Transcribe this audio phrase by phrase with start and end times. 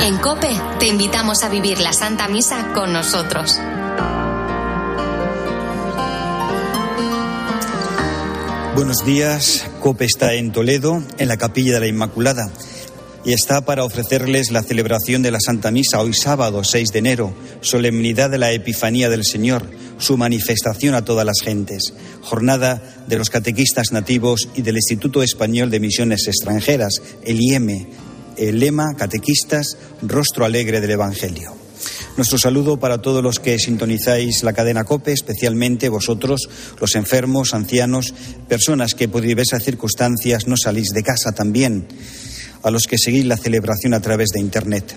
[0.00, 0.48] En Cope
[0.78, 3.60] te invitamos a vivir la Santa Misa con nosotros.
[8.74, 12.50] Buenos días, COPE está en Toledo, en la Capilla de la Inmaculada,
[13.22, 17.34] y está para ofrecerles la celebración de la Santa Misa hoy sábado 6 de enero,
[17.60, 23.30] solemnidad de la Epifanía del Señor, su manifestación a todas las gentes, jornada de los
[23.30, 27.88] catequistas nativos y del Instituto Español de Misiones Extranjeras, el IEME,
[28.36, 31.54] el lema Catequistas, rostro alegre del Evangelio.
[32.16, 36.48] Nuestro saludo para todos los que sintonizáis la cadena COPE, especialmente vosotros,
[36.80, 38.14] los enfermos, ancianos,
[38.48, 41.86] personas que por diversas circunstancias no salís de casa también,
[42.64, 44.96] a los que seguís la celebración a través de Internet.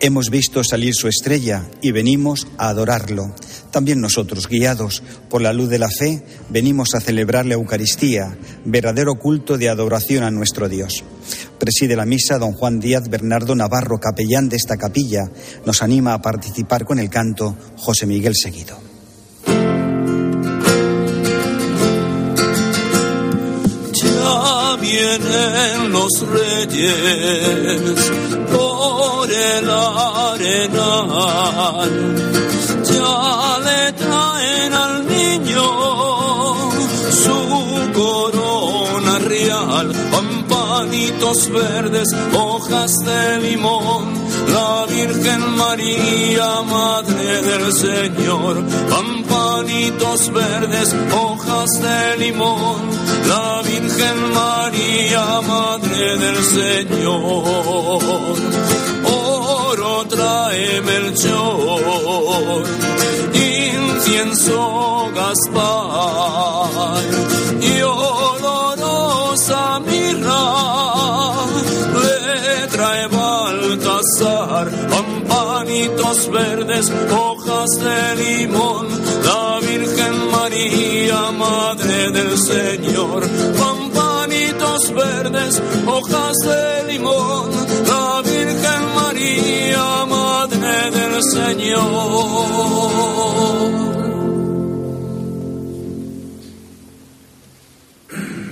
[0.00, 3.34] Hemos visto salir su estrella y venimos a adorarlo.
[3.70, 9.14] También nosotros, guiados por la luz de la fe, venimos a celebrar la Eucaristía, verdadero
[9.14, 11.04] culto de adoración a nuestro Dios.
[11.58, 15.30] Preside la misa don Juan Díaz Bernardo Navarro, capellán de esta capilla.
[15.64, 18.93] Nos anima a participar con el canto José Miguel Seguido.
[24.24, 28.10] Ya vienen los reyes
[28.50, 31.12] por el arenal,
[32.84, 35.66] ya le traen al niño
[37.22, 37.38] su
[37.92, 44.23] corona real, pampanitos verdes, hojas de limón,
[44.54, 48.54] la Virgen María, Madre del Señor,
[48.88, 52.80] pampanitos verdes, hojas de limón,
[53.28, 57.44] la Virgen María, Madre del Señor.
[59.04, 62.62] Oro trae Melchor,
[63.34, 67.02] incienso Gaspar,
[67.60, 68.43] y olorosa
[74.64, 78.88] Baltasar, pampanitos verdes, hojas de limón,
[79.24, 87.50] la Virgen María, Madre del Señor, pampanitos verdes, hojas de limón,
[87.86, 92.24] la Virgen María, Madre del Señor.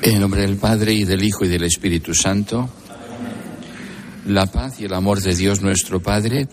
[0.03, 2.69] En nombre del Padre y del Hijo y del Espíritu Santo,
[4.27, 6.49] la paz y el amor de Dios nuestro Padre,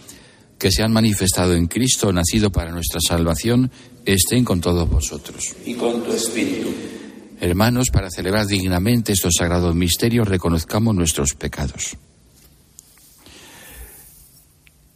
[0.57, 3.72] que se han manifestado en Cristo, nacido para nuestra salvación,
[4.06, 5.56] estén con todos vosotros.
[5.66, 6.69] y con tu espíritu.
[7.40, 11.96] Hermanos, para celebrar dignamente estos sagrados misterios, reconozcamos nuestros pecados.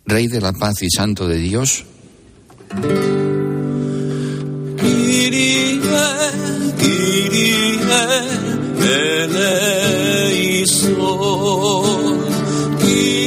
[0.06, 1.86] Rey de la paz y Santo de Dios,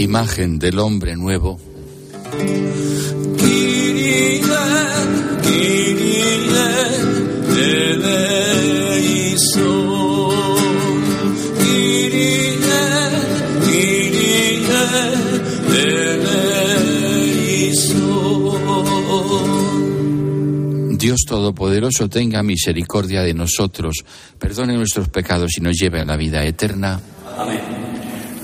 [0.00, 1.60] imagen del hombre nuevo.
[20.98, 24.04] Dios Todopoderoso tenga misericordia de nosotros,
[24.38, 27.00] perdone nuestros pecados y nos lleve a la vida eterna.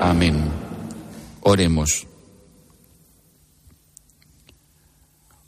[0.00, 0.42] Amén.
[1.42, 2.06] Oremos.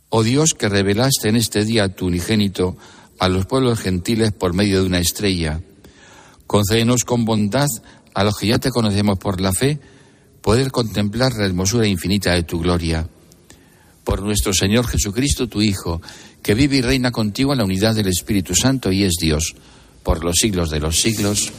[0.08, 2.76] Oh Dios, que revelaste en este día tu unigénito
[3.19, 5.60] a los pueblos gentiles por medio de una estrella,
[6.46, 7.66] concédenos con bondad
[8.14, 9.78] a los que ya te conocemos por la fe,
[10.40, 13.08] poder contemplar la hermosura infinita de tu gloria.
[14.04, 16.00] Por nuestro Señor Jesucristo, tu Hijo,
[16.42, 19.54] que vive y reina contigo en la unidad del Espíritu Santo y es Dios,
[20.02, 21.52] por los siglos de los siglos.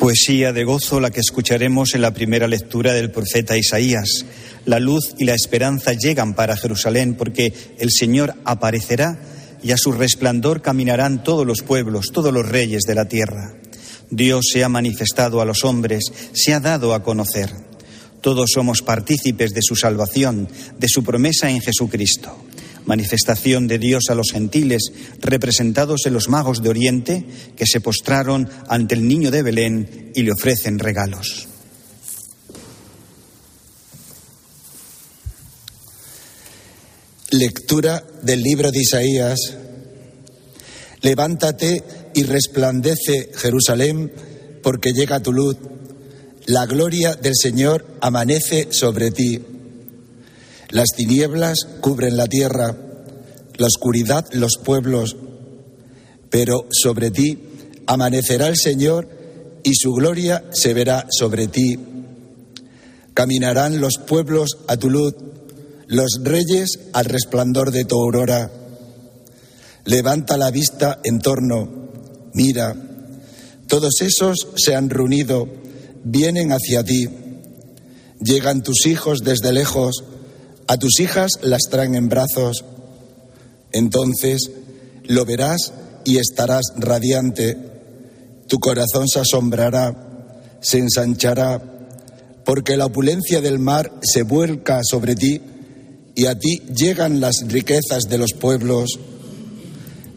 [0.00, 4.24] Poesía de gozo la que escucharemos en la primera lectura del profeta Isaías.
[4.64, 9.20] La luz y la esperanza llegan para Jerusalén porque el Señor aparecerá
[9.62, 13.52] y a su resplandor caminarán todos los pueblos, todos los reyes de la tierra.
[14.08, 17.52] Dios se ha manifestado a los hombres, se ha dado a conocer.
[18.22, 20.48] Todos somos partícipes de su salvación,
[20.78, 22.34] de su promesa en Jesucristo.
[22.90, 24.90] Manifestación de Dios a los gentiles,
[25.20, 30.24] representados en los magos de Oriente, que se postraron ante el niño de Belén y
[30.24, 31.46] le ofrecen regalos.
[37.30, 39.38] Lectura del libro de Isaías.
[41.00, 44.10] Levántate y resplandece Jerusalén,
[44.64, 45.56] porque llega tu luz.
[46.46, 49.40] La gloria del Señor amanece sobre ti.
[50.70, 52.76] Las tinieblas cubren la tierra,
[53.56, 55.16] la oscuridad los pueblos,
[56.30, 57.38] pero sobre ti
[57.86, 59.08] amanecerá el Señor
[59.62, 61.78] y su gloria se verá sobre ti.
[63.14, 65.14] Caminarán los pueblos a tu luz
[65.90, 68.48] los reyes al resplandor de tu aurora.
[69.84, 71.68] Levanta la vista en torno,
[72.32, 72.76] mira,
[73.66, 75.48] todos esos se han reunido,
[76.04, 77.08] vienen hacia ti.
[78.20, 80.04] Llegan tus hijos desde lejos,
[80.70, 82.64] a tus hijas las traen en brazos.
[83.72, 84.52] Entonces
[85.02, 85.72] lo verás
[86.04, 87.56] y estarás radiante.
[88.46, 91.60] Tu corazón se asombrará, se ensanchará,
[92.44, 95.40] porque la opulencia del mar se vuelca sobre ti
[96.14, 99.00] y a ti llegan las riquezas de los pueblos.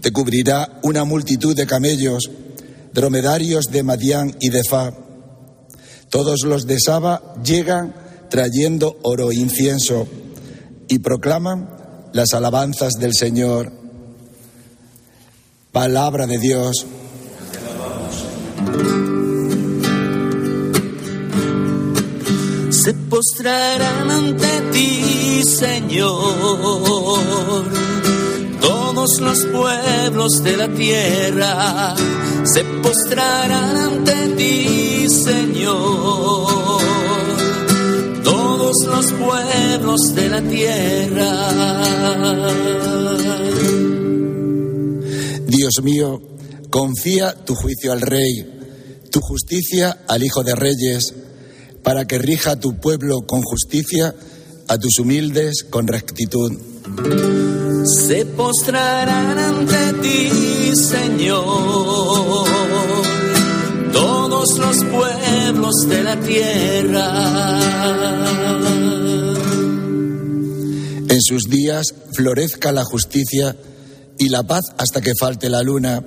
[0.01, 2.29] Te cubrirá una multitud de camellos,
[2.93, 4.93] dromedarios de Madián y de Fa.
[6.09, 7.95] Todos los de Saba llegan
[8.29, 10.07] trayendo oro e incienso
[10.87, 11.69] y proclaman
[12.13, 13.71] las alabanzas del Señor.
[15.71, 16.85] Palabra de Dios.
[22.83, 26.19] se postrarán ante ti, Señor.
[28.59, 31.95] Todos los pueblos de la tierra
[32.43, 36.52] se postrarán ante ti, Señor.
[38.95, 41.83] Los pueblos de la tierra.
[45.47, 46.21] Dios mío,
[46.69, 51.13] confía tu juicio al Rey, tu justicia al Hijo de Reyes
[51.83, 54.15] para que rija tu pueblo con justicia,
[54.67, 56.51] a tus humildes con rectitud.
[58.07, 61.43] Se postrarán ante ti, Señor,
[63.91, 67.63] todos los pueblos de la tierra.
[71.25, 73.55] Sus días florezca la justicia
[74.17, 76.03] y la paz hasta que falte la luna,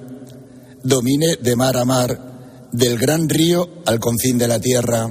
[0.82, 5.10] domine de mar a mar, del gran río al confín de la tierra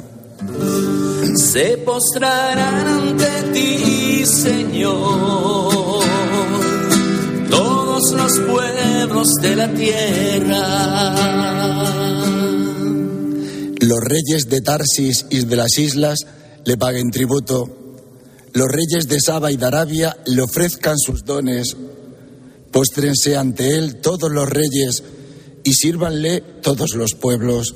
[1.35, 6.03] se postrarán ante ti, Señor,
[7.49, 11.15] todos los pueblos de la tierra.
[13.81, 16.19] Los reyes de Tarsis y de las islas
[16.63, 17.84] le paguen tributo.
[18.55, 21.77] Los reyes de Saba y de Arabia le ofrezcan sus dones.
[22.71, 25.03] Póstrense ante él todos los reyes
[25.63, 27.75] y sírvanle todos los pueblos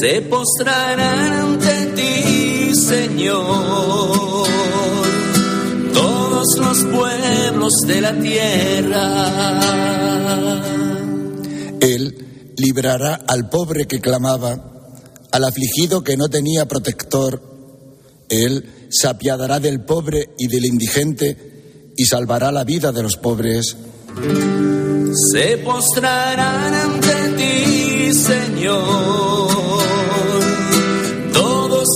[0.00, 4.46] se postrarán ante ti, Señor,
[5.92, 9.04] todos los pueblos de la tierra.
[11.80, 14.56] Él librará al pobre que clamaba,
[15.30, 17.57] al afligido que no tenía protector.
[18.28, 23.76] Él se apiadará del pobre y del indigente y salvará la vida de los pobres.
[25.32, 29.68] Se postrarán ante ti, Señor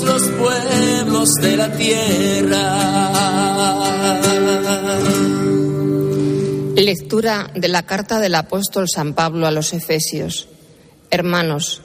[0.04, 2.78] los pueblos de la tierra.
[6.76, 10.48] Lectura de la carta del apóstol San Pablo a los Efesios.
[11.10, 11.82] Hermanos,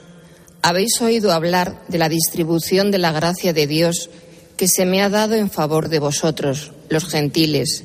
[0.62, 4.10] habéis oído hablar de la distribución de la gracia de Dios
[4.58, 7.84] que se me ha dado en favor de vosotros, los gentiles,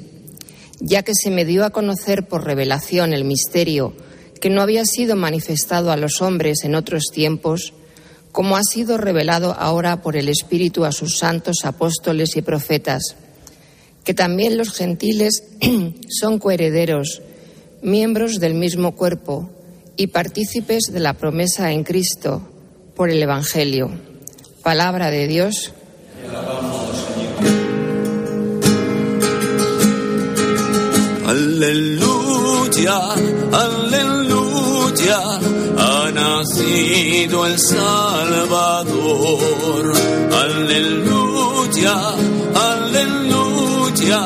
[0.82, 3.94] ya que se me dio a conocer por revelación el misterio
[4.42, 7.74] que no había sido manifestado a los hombres en otros tiempos,
[8.34, 13.15] como ha sido revelado ahora por el Espíritu a sus santos apóstoles y profetas,
[14.03, 15.46] que también los gentiles
[16.10, 17.22] son coherederos,
[17.82, 19.50] miembros del mismo cuerpo
[19.96, 22.46] y partícipes de la promesa en Cristo
[22.98, 23.92] por el Evangelio.
[24.62, 25.72] Palabra de Dios.
[31.34, 33.00] Aleluya,
[33.51, 35.20] aleluya,
[35.77, 38.74] ha nacido el Salvador.
[40.44, 41.96] Aleluya,
[42.72, 44.22] aleluya,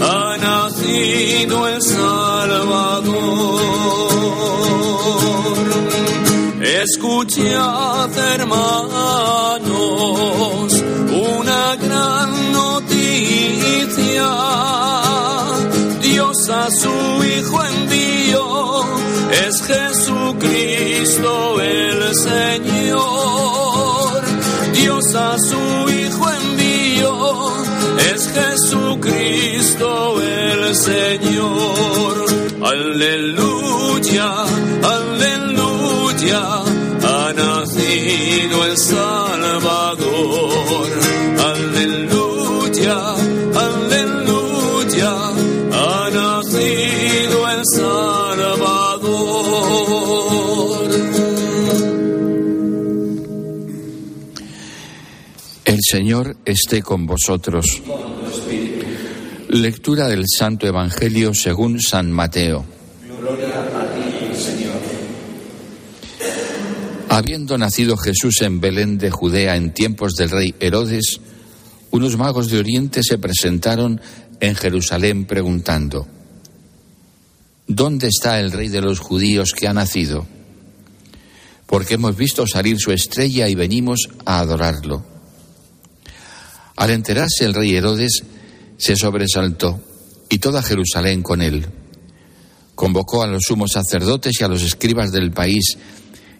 [0.00, 3.16] ha nacido el Salvador.
[6.62, 8.86] Escuchad, hermanos,
[11.74, 14.30] gran noticia.
[16.00, 18.84] Dios a su Hijo envió,
[19.46, 23.04] es Jesucristo el Señor.
[24.72, 27.52] Dios a su Hijo envió,
[28.12, 32.26] es Jesucristo el Señor.
[32.62, 34.44] Aleluya,
[34.82, 36.62] aleluya,
[55.96, 57.80] Señor esté con vosotros.
[59.48, 62.66] Lectura del Santo Evangelio según San Mateo.
[67.08, 71.18] Habiendo nacido Jesús en Belén de Judea en tiempos del rey Herodes,
[71.92, 73.98] unos magos de Oriente se presentaron
[74.40, 76.06] en Jerusalén preguntando,
[77.66, 80.26] ¿Dónde está el rey de los judíos que ha nacido?
[81.64, 85.15] Porque hemos visto salir su estrella y venimos a adorarlo.
[86.76, 88.22] Al enterarse el rey Herodes,
[88.76, 89.80] se sobresaltó
[90.28, 91.66] y toda Jerusalén con él.
[92.74, 95.78] Convocó a los sumos sacerdotes y a los escribas del país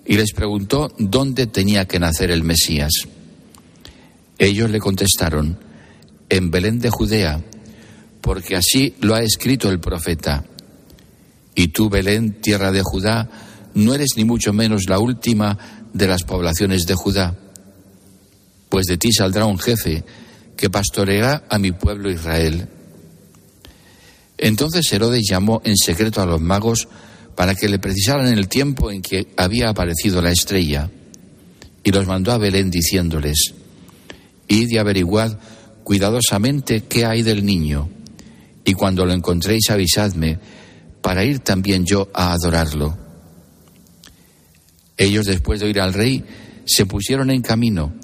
[0.04, 2.92] y les preguntó dónde tenía que nacer el Mesías.
[4.38, 5.58] Ellos le contestaron,
[6.28, 7.42] en Belén de Judea,
[8.20, 10.44] porque así lo ha escrito el profeta.
[11.54, 13.30] Y tú, Belén, tierra de Judá,
[13.74, 15.56] no eres ni mucho menos la última
[15.94, 17.34] de las poblaciones de Judá,
[18.68, 20.04] pues de ti saldrá un jefe
[20.56, 22.68] que pastoreará a mi pueblo Israel.
[24.38, 26.88] Entonces Herodes llamó en secreto a los magos
[27.34, 30.90] para que le precisaran el tiempo en que había aparecido la estrella,
[31.84, 33.54] y los mandó a Belén diciéndoles,
[34.48, 35.38] Id y averiguad
[35.84, 37.88] cuidadosamente qué hay del niño,
[38.64, 40.38] y cuando lo encontréis avisadme,
[41.00, 42.96] para ir también yo a adorarlo.
[44.96, 46.24] Ellos después de oír al rey
[46.64, 47.94] se pusieron en camino,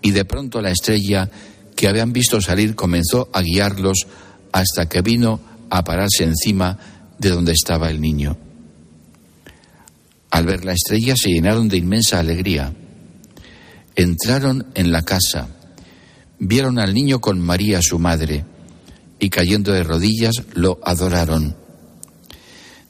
[0.00, 1.28] y de pronto la estrella
[1.76, 4.06] que habían visto salir comenzó a guiarlos
[4.50, 5.40] hasta que vino
[5.70, 6.78] a pararse encima
[7.18, 8.36] de donde estaba el niño.
[10.30, 12.72] Al ver la estrella se llenaron de inmensa alegría.
[13.94, 15.48] Entraron en la casa,
[16.38, 18.44] vieron al niño con María su madre,
[19.18, 21.56] y cayendo de rodillas lo adoraron.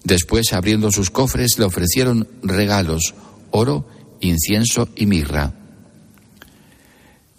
[0.02, 3.14] Después, abriendo sus cofres, le ofrecieron regalos,
[3.50, 3.88] oro,
[4.20, 5.52] incienso y mirra.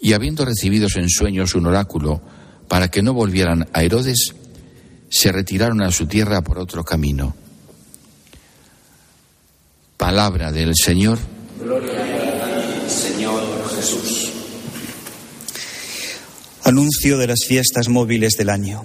[0.00, 2.20] Y habiendo recibido en sueños un oráculo
[2.68, 4.34] para que no volvieran a Herodes,
[5.10, 7.34] se retiraron a su tierra por otro camino.
[9.96, 11.18] Palabra del Señor.
[12.88, 13.42] Señor
[13.74, 14.30] Jesús.
[16.64, 18.84] Anuncio de las fiestas móviles del año.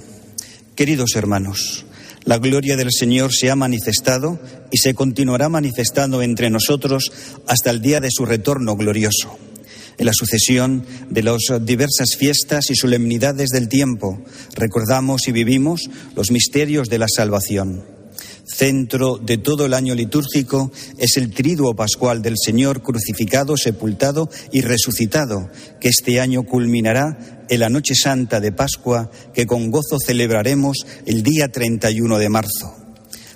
[0.76, 1.86] Queridos hermanos,
[2.24, 4.40] la gloria del Señor se ha manifestado
[4.72, 7.12] y se continuará manifestando entre nosotros
[7.48, 9.38] hasta el día de su retorno glorioso.
[9.98, 14.20] En la sucesión de las diversas fiestas y solemnidades del tiempo,
[14.56, 17.84] recordamos y vivimos los misterios de la salvación.
[18.46, 24.62] Centro de todo el año litúrgico es el triduo pascual del Señor crucificado, sepultado y
[24.62, 30.86] resucitado, que este año culminará en la Noche Santa de Pascua, que con gozo celebraremos
[31.06, 32.76] el día 31 de marzo.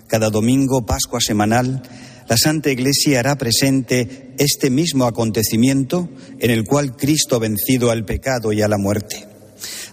[0.07, 1.81] Cada domingo, Pascua semanal,
[2.27, 8.03] la Santa Iglesia hará presente este mismo acontecimiento en el cual Cristo ha vencido al
[8.03, 9.25] pecado y a la muerte.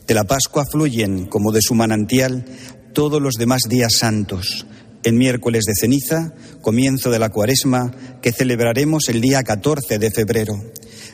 [0.06, 2.44] De la Pascua fluyen, como de su manantial,
[2.92, 4.66] todos los demás días santos.
[5.04, 10.54] El miércoles de ceniza, comienzo de la cuaresma, que celebraremos el día 14 de febrero.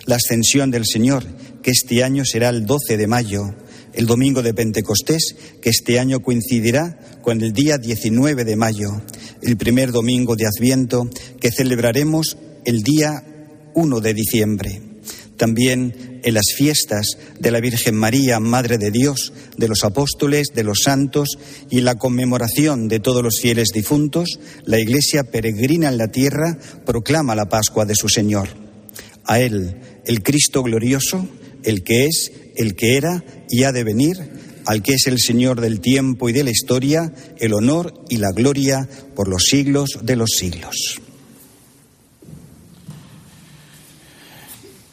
[0.06, 1.24] La ascensión del Señor,
[1.62, 3.54] que este año será el 12 de mayo.
[3.92, 9.02] El domingo de Pentecostés, que este año coincidirá con el día 19 de mayo.
[9.42, 11.08] El primer domingo de Adviento,
[11.40, 13.24] que celebraremos el día
[13.74, 14.82] 1 de diciembre.
[15.36, 17.06] también en las fiestas
[17.38, 21.38] de la Virgen María, Madre de Dios, de los apóstoles, de los santos
[21.70, 27.34] y la conmemoración de todos los fieles difuntos, la Iglesia peregrina en la tierra proclama
[27.34, 28.50] la Pascua de su Señor.
[29.24, 31.26] A Él, el Cristo glorioso,
[31.64, 34.16] el que es, el que era y ha de venir,
[34.70, 38.30] al que es el Señor del tiempo y de la historia, el honor y la
[38.30, 41.00] gloria por los siglos de los siglos.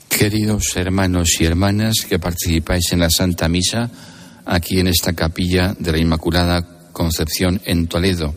[0.09, 3.91] Queridos hermanos y hermanas que participáis en la Santa Misa,
[4.45, 8.33] aquí en esta capilla de la Inmaculada Concepción en Toledo,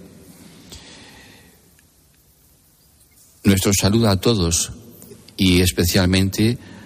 [3.44, 4.72] nuestro saludo a todos
[5.38, 6.79] y especialmente a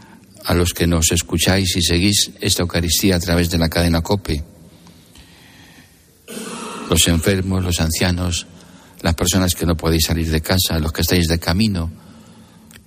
[0.53, 4.45] los que nos escucháis y seguís esta Eucaristía a través de la cadena COPE,
[6.91, 8.47] los enfermos, los ancianos,
[9.01, 11.91] las personas que no podéis salir de casa, los que estáis de camino,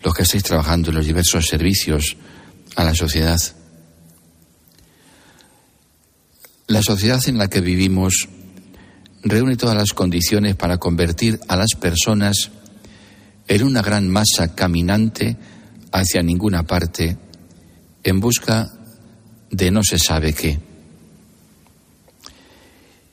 [0.03, 2.15] los que estáis trabajando en los diversos servicios
[2.75, 3.39] a la sociedad.
[6.67, 8.29] La sociedad en la que vivimos
[9.23, 12.51] reúne todas las condiciones para convertir a las personas
[13.47, 15.37] en una gran masa caminante
[15.91, 17.17] hacia ninguna parte
[18.07, 18.71] en busca
[19.51, 20.57] de no se sabe qué.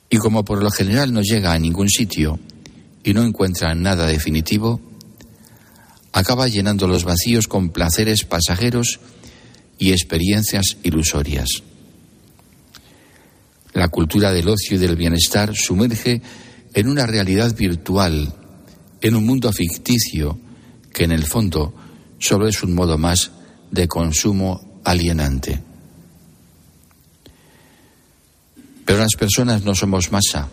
[0.09, 2.39] Y como por lo general no llega a ningún sitio
[3.03, 4.79] y no encuentra nada definitivo,
[6.13, 9.01] acaba llenando los vacíos con placeres pasajeros
[9.77, 11.49] y experiencias ilusorias.
[13.73, 16.21] La cultura del ocio y del bienestar sumerge
[16.73, 18.33] en una realidad virtual,
[19.01, 20.39] en un mundo ficticio
[20.93, 21.73] que en el fondo
[22.17, 23.31] solo es un modo más
[23.71, 25.59] de consumo alienante.
[28.85, 30.47] Pero las personas no somos masa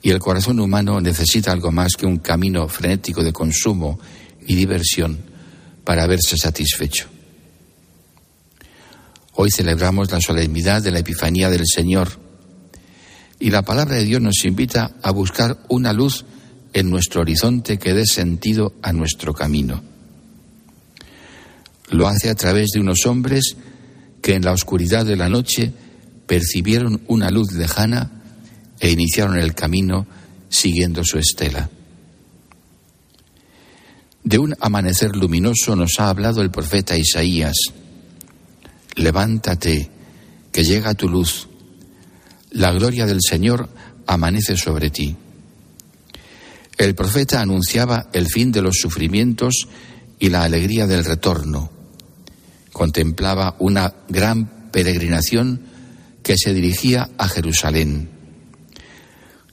[0.00, 3.98] y el corazón humano necesita algo más que un camino frenético de consumo
[4.46, 5.18] y diversión
[5.84, 7.08] para verse satisfecho.
[9.34, 12.08] Hoy celebramos la solemnidad de la Epifanía del Señor
[13.40, 16.24] y la palabra de Dios nos invita a buscar una luz
[16.72, 19.91] en nuestro horizonte que dé sentido a nuestro camino.
[21.92, 23.54] Lo hace a través de unos hombres
[24.22, 25.72] que en la oscuridad de la noche
[26.26, 28.10] percibieron una luz lejana
[28.80, 30.06] e iniciaron el camino
[30.48, 31.68] siguiendo su estela.
[34.24, 37.56] De un amanecer luminoso nos ha hablado el profeta Isaías.
[38.94, 39.90] Levántate,
[40.50, 41.48] que llega tu luz.
[42.52, 43.68] La gloria del Señor
[44.06, 45.14] amanece sobre ti.
[46.78, 49.68] El profeta anunciaba el fin de los sufrimientos
[50.18, 51.81] y la alegría del retorno
[52.72, 55.60] contemplaba una gran peregrinación
[56.22, 58.08] que se dirigía a Jerusalén.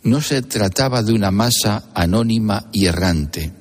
[0.03, 3.51] No se trataba de una masa anónima y errante,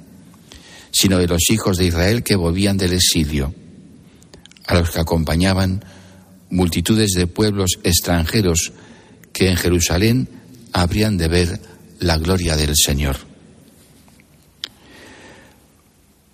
[0.90, 3.54] sino de los hijos de Israel que volvían del exilio,
[4.66, 5.84] a los que acompañaban
[6.50, 8.72] multitudes de pueblos extranjeros
[9.32, 10.28] que en Jerusalén
[10.72, 11.60] habrían de ver
[11.98, 13.27] la gloria del Señor.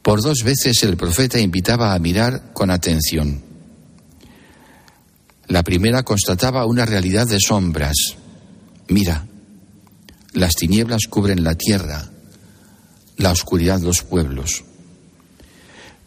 [0.04, 3.42] Por dos veces el profeta invitaba a mirar con atención.
[5.46, 7.94] La primera constataba una realidad de sombras.
[8.88, 9.26] Mira,
[10.34, 12.10] las tinieblas cubren la tierra,
[13.16, 14.64] la oscuridad los pueblos.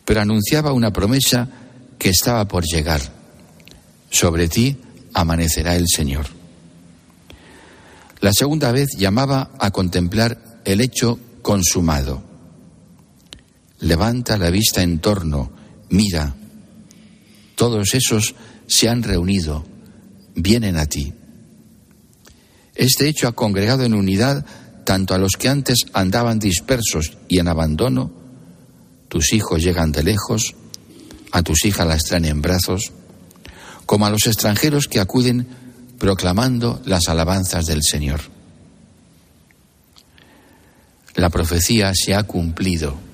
[0.06, 1.50] Pero anunciaba una promesa
[1.98, 3.02] que estaba por llegar.
[4.12, 4.78] Sobre ti
[5.16, 6.28] amanecerá el Señor.
[8.22, 12.27] La segunda vez llamaba a contemplar el hecho consumado.
[13.80, 15.52] Levanta la vista en torno,
[15.90, 16.36] mira.
[17.56, 18.36] Todos esos
[18.68, 19.66] se han reunido,
[20.36, 21.14] vienen a ti.
[22.76, 24.46] Este hecho ha congregado en unidad
[24.84, 28.12] tanto a los que antes andaban dispersos y en abandono,
[29.10, 30.56] tus hijos llegan de lejos,
[31.32, 32.92] a tus hijas las traen en brazos,
[33.86, 35.48] como a los extranjeros que acuden
[35.98, 38.22] proclamando las alabanzas del Señor.
[41.16, 43.07] La profecía se ha cumplido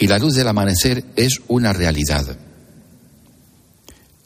[0.00, 2.38] y la luz del amanecer es una realidad.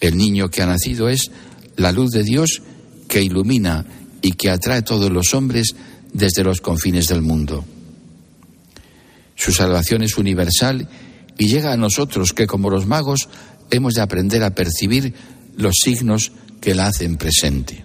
[0.00, 1.32] El niño que ha nacido es
[1.76, 2.62] la luz de Dios
[3.08, 3.84] que ilumina
[4.22, 5.74] y que atrae a todos los hombres
[6.12, 7.64] desde los confines del mundo.
[9.34, 10.88] Su salvación es universal
[11.36, 13.28] y llega a nosotros que como los magos
[13.72, 15.12] hemos de aprender a percibir
[15.56, 17.84] los signos que la hacen presente.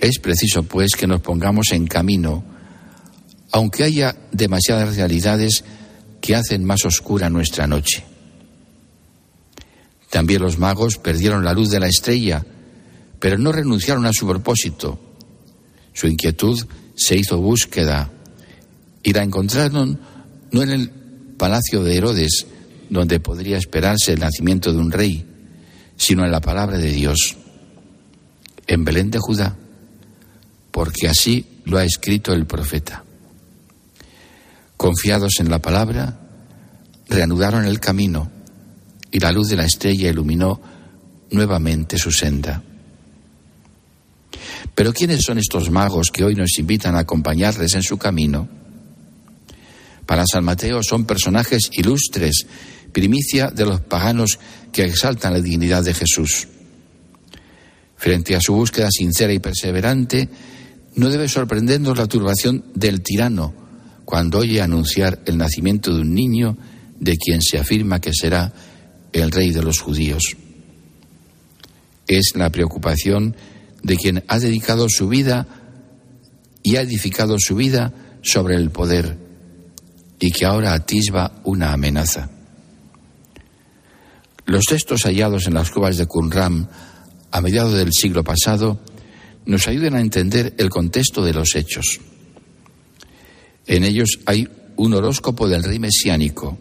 [0.00, 2.53] Es preciso, pues, que nos pongamos en camino
[3.54, 5.62] aunque haya demasiadas realidades
[6.20, 8.04] que hacen más oscura nuestra noche.
[10.10, 12.44] También los magos perdieron la luz de la estrella,
[13.20, 14.98] pero no renunciaron a su propósito.
[15.92, 18.10] Su inquietud se hizo búsqueda
[19.04, 20.00] y la encontraron
[20.50, 20.90] no en el
[21.38, 22.46] palacio de Herodes,
[22.90, 25.24] donde podría esperarse el nacimiento de un rey,
[25.96, 27.36] sino en la palabra de Dios,
[28.66, 29.56] en Belén de Judá,
[30.72, 33.03] porque así lo ha escrito el profeta.
[34.84, 36.20] Confiados en la palabra,
[37.08, 38.30] reanudaron el camino
[39.10, 40.60] y la luz de la estrella iluminó
[41.30, 42.62] nuevamente su senda.
[44.74, 48.46] Pero ¿quiénes son estos magos que hoy nos invitan a acompañarles en su camino?
[50.04, 52.46] Para San Mateo son personajes ilustres,
[52.92, 54.38] primicia de los paganos
[54.70, 56.46] que exaltan la dignidad de Jesús.
[57.96, 60.28] Frente a su búsqueda sincera y perseverante,
[60.96, 63.63] no debe sorprendernos la turbación del tirano
[64.04, 66.56] cuando oye anunciar el nacimiento de un niño
[67.00, 68.52] de quien se afirma que será
[69.12, 70.36] el rey de los judíos.
[72.06, 73.36] Es la preocupación
[73.82, 75.46] de quien ha dedicado su vida
[76.62, 79.18] y ha edificado su vida sobre el poder
[80.18, 82.30] y que ahora atisba una amenaza.
[84.46, 86.68] Los textos hallados en las cuevas de Qumran
[87.30, 88.80] a mediados del siglo pasado
[89.46, 92.00] nos ayudan a entender el contexto de los hechos.
[93.66, 96.58] En ellos hay un horóscopo del rey mesiánico.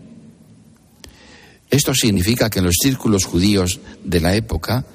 [1.69, 4.85] Esto significa que en los círculos judíos de la época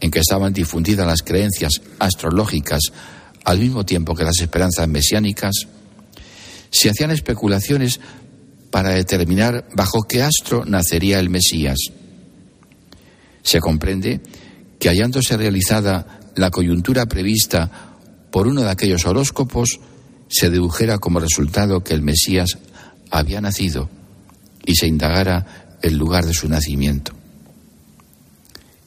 [0.00, 2.80] en que estaban difundidas las creencias astrológicas
[3.44, 5.66] al mismo tiempo que las esperanzas mesiánicas,
[6.70, 7.98] se hacían especulaciones
[8.70, 11.78] para determinar bajo qué astro nacería el Mesías.
[13.42, 14.20] Se comprende
[14.78, 17.96] que hallándose realizada la coyuntura prevista
[18.30, 19.80] por uno de aquellos horóscopos,
[20.28, 22.58] se dedujera como resultado que el Mesías
[23.10, 23.88] había nacido
[24.64, 27.12] y se indagara el lugar de su nacimiento.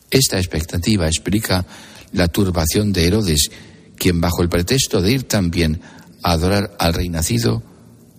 [0.10, 1.65] Esta expectativa explica
[2.13, 3.49] la turbación de Herodes,
[3.95, 5.82] quien bajo el pretexto de ir también
[6.21, 7.63] a adorar al rey nacido,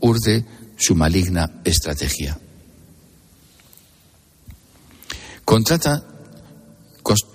[0.00, 0.44] urde
[0.76, 2.38] su maligna estrategia.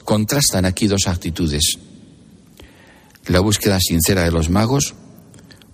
[0.04, 1.78] contrastan aquí dos actitudes.
[3.28, 4.96] La búsqueda sincera de los magos,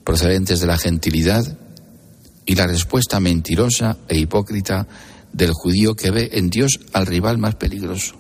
[0.04, 1.58] procedentes de la gentilidad,
[2.46, 4.88] y la respuesta mentirosa e hipócrita
[5.32, 8.16] del judío que ve en Dios al rival más peligroso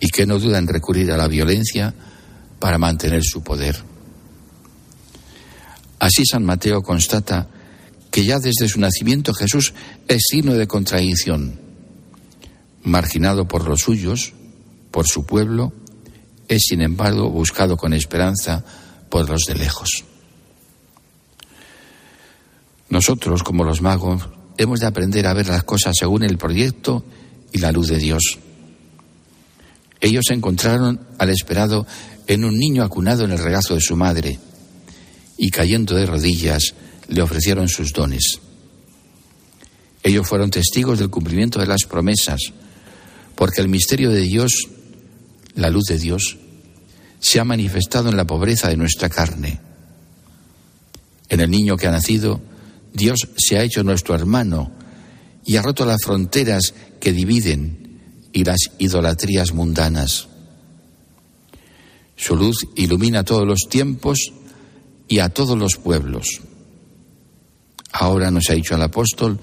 [0.00, 1.94] y que no duda en recurrir a la violencia
[2.58, 3.76] para mantener su poder.
[5.98, 7.48] Así San Mateo constata
[8.10, 9.72] que ya desde su nacimiento Jesús
[10.08, 11.60] es signo de contradicción.
[12.82, 14.34] Marginado por los suyos,
[14.90, 15.72] por su pueblo,
[16.48, 18.64] es sin embargo buscado con esperanza
[19.08, 20.04] por los de lejos.
[22.88, 27.04] Nosotros, como los magos, hemos de aprender a ver las cosas según el proyecto
[27.52, 28.38] y la luz de Dios.
[30.00, 31.86] Ellos encontraron al esperado
[32.26, 34.38] en un niño acunado en el regazo de su madre
[35.36, 36.74] y cayendo de rodillas
[37.08, 38.40] le ofrecieron sus dones.
[40.02, 42.40] Ellos fueron testigos del cumplimiento de las promesas,
[43.34, 44.68] porque el misterio de Dios,
[45.54, 46.36] la luz de Dios,
[47.20, 49.60] se ha manifestado en la pobreza de nuestra carne.
[51.30, 52.42] En el niño que ha nacido,
[52.94, 54.70] Dios se ha hecho nuestro hermano
[55.44, 58.00] y ha roto las fronteras que dividen
[58.32, 60.28] y las idolatrías mundanas.
[62.16, 64.32] Su luz ilumina todos los tiempos
[65.08, 66.40] y a todos los pueblos.
[67.92, 69.40] Ahora nos ha dicho el apóstol,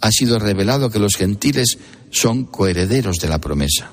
[0.00, 1.78] ha sido revelado que los gentiles
[2.10, 3.92] son coherederos de la promesa.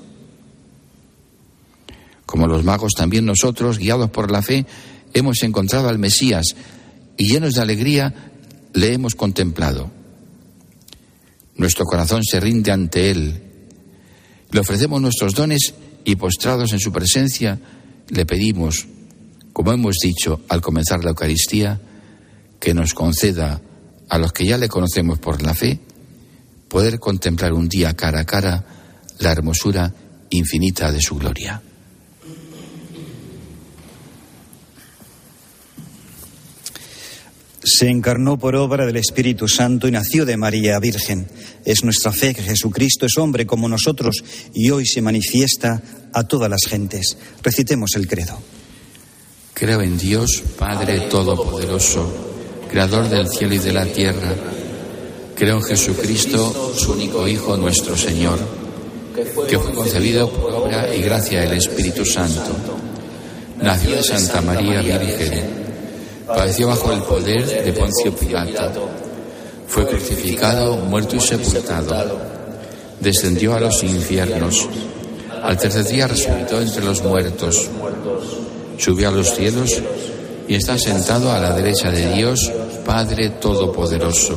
[2.24, 4.66] Como los magos, también nosotros, guiados por la fe,
[5.12, 6.56] hemos encontrado al Mesías
[7.16, 8.32] y llenos de alegría
[8.76, 9.90] le hemos contemplado.
[11.56, 13.42] Nuestro corazón se rinde ante Él.
[14.50, 17.58] Le ofrecemos nuestros dones y postrados en su presencia
[18.08, 18.86] le pedimos,
[19.52, 21.80] como hemos dicho al comenzar la Eucaristía,
[22.60, 23.60] que nos conceda
[24.08, 25.80] a los que ya le conocemos por la fe,
[26.68, 28.64] poder contemplar un día cara a cara
[29.18, 29.92] la hermosura
[30.30, 31.62] infinita de su gloria.
[37.68, 41.26] Se encarnó por obra del Espíritu Santo y nació de María Virgen.
[41.64, 44.22] Es nuestra fe que Jesucristo es hombre como nosotros
[44.54, 47.18] y hoy se manifiesta a todas las gentes.
[47.42, 48.38] Recitemos el credo.
[49.52, 52.26] Creo en Dios, Padre Todopoderoso
[52.70, 54.32] Creador del cielo y de la tierra.
[55.34, 58.38] Creo en Jesucristo, su único Hijo, nuestro Señor,
[59.12, 62.56] que fue concebido por obra y gracia del Espíritu Santo.
[63.60, 65.65] Nació de Santa María Virgen.
[66.26, 68.88] Padeció bajo el poder de Poncio Pilato.
[69.68, 72.18] Fue crucificado, muerto y sepultado.
[73.00, 74.68] Descendió a los infiernos.
[75.42, 77.68] Al tercer día resucitó entre los muertos.
[78.76, 79.80] Subió a los cielos
[80.48, 82.50] y está sentado a la derecha de Dios,
[82.84, 84.36] Padre Todopoderoso.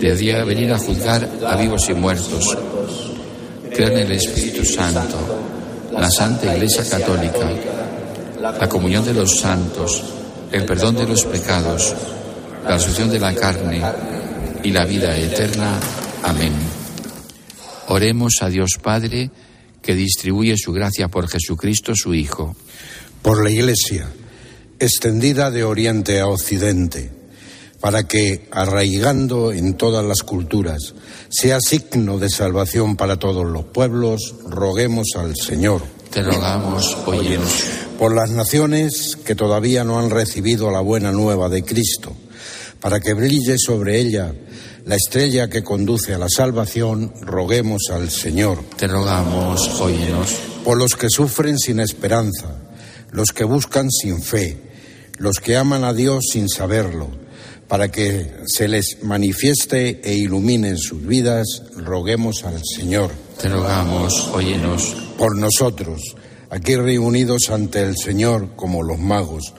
[0.00, 2.56] de día venir a juzgar a vivos y muertos.
[3.74, 5.16] Creo en el Espíritu Santo,
[5.92, 7.50] la Santa Iglesia Católica,
[8.40, 10.02] la comunión de los santos,
[10.54, 11.92] el perdón de los pecados,
[12.62, 13.82] la resurrección de la carne
[14.62, 15.80] y la vida eterna.
[16.22, 16.52] Amén.
[17.88, 19.32] Oremos a Dios Padre,
[19.82, 22.54] que distribuye su gracia por Jesucristo su Hijo.
[23.20, 24.08] Por la Iglesia,
[24.78, 27.10] extendida de oriente a occidente,
[27.80, 30.94] para que, arraigando en todas las culturas,
[31.30, 35.82] sea signo de salvación para todos los pueblos, roguemos al Señor.
[36.10, 37.83] Te rogamos, óyenos.
[37.98, 42.14] Por las naciones que todavía no han recibido la buena nueva de Cristo,
[42.80, 44.34] para que brille sobre ella
[44.84, 48.62] la estrella que conduce a la salvación, roguemos al Señor.
[48.76, 50.34] Te rogamos, óyenos.
[50.64, 52.56] Por los que sufren sin esperanza,
[53.10, 54.58] los que buscan sin fe,
[55.16, 57.08] los que aman a Dios sin saberlo,
[57.68, 63.10] para que se les manifieste e ilumine en sus vidas, roguemos al Señor.
[63.40, 64.94] Te rogamos, óyenos.
[65.16, 66.00] Por nosotros,
[66.54, 69.52] aquí reunidos ante el Señor como los magos,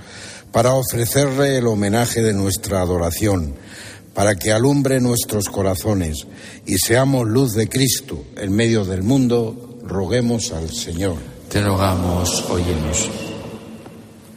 [0.52, 3.56] para ofrecerle el homenaje de nuestra adoración
[4.16, 6.26] para que alumbre nuestros corazones
[6.66, 11.18] y seamos luz de Cristo en medio del mundo, roguemos al Señor.
[11.50, 13.10] Te rogamos, óyenos.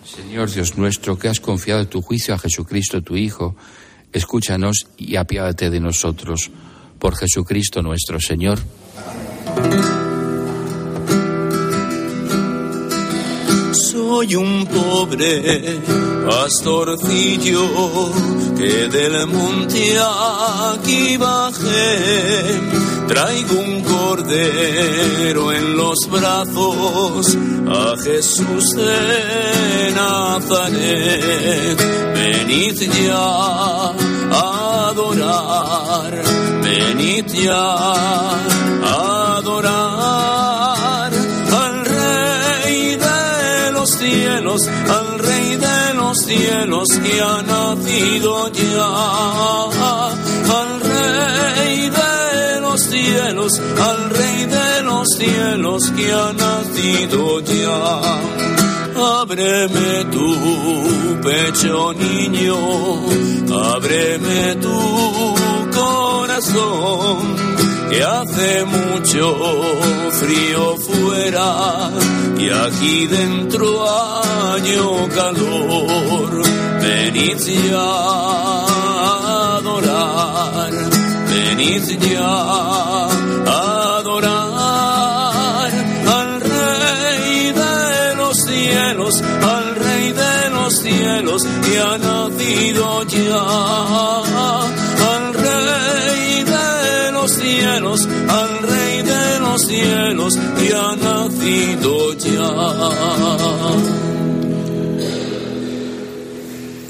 [0.04, 3.54] Señor Dios nuestro, que has confiado tu juicio a Jesucristo tu Hijo,
[4.12, 6.50] escúchanos y apiádate de nosotros.
[6.98, 8.58] Por Jesucristo nuestro Señor.
[14.10, 15.80] Soy un pobre
[16.26, 17.62] pastorcillo
[18.56, 19.98] que del monte
[20.72, 22.58] aquí bajé.
[23.06, 27.36] Traigo un cordero en los brazos
[27.68, 31.78] a Jesús de Nazaret.
[32.14, 33.92] Venid ya
[34.32, 36.22] a adorar,
[36.62, 37.62] venid ya
[38.84, 40.37] a adorar
[44.56, 48.88] al Rey de los cielos que ha nacido ya,
[50.58, 59.20] al Rey de los cielos, al Rey de los cielos que ha nacido ya.
[59.20, 62.56] Ábreme tu pecho, niño,
[63.74, 64.78] ábreme tu
[65.78, 67.36] corazón,
[67.90, 69.36] que hace mucho
[70.20, 71.90] frío fuera
[72.36, 73.88] y aquí dentro
[74.54, 76.42] año calor.
[76.80, 80.72] Venid ya a adorar,
[81.30, 82.30] venid ya
[83.46, 85.70] a adorar
[86.18, 89.22] al Rey de los cielos,
[89.54, 93.44] al Rey de los cielos que ha nacido ya,
[95.14, 95.27] al
[97.28, 102.48] los cielos, al Rey de los cielos que ha nacido ya.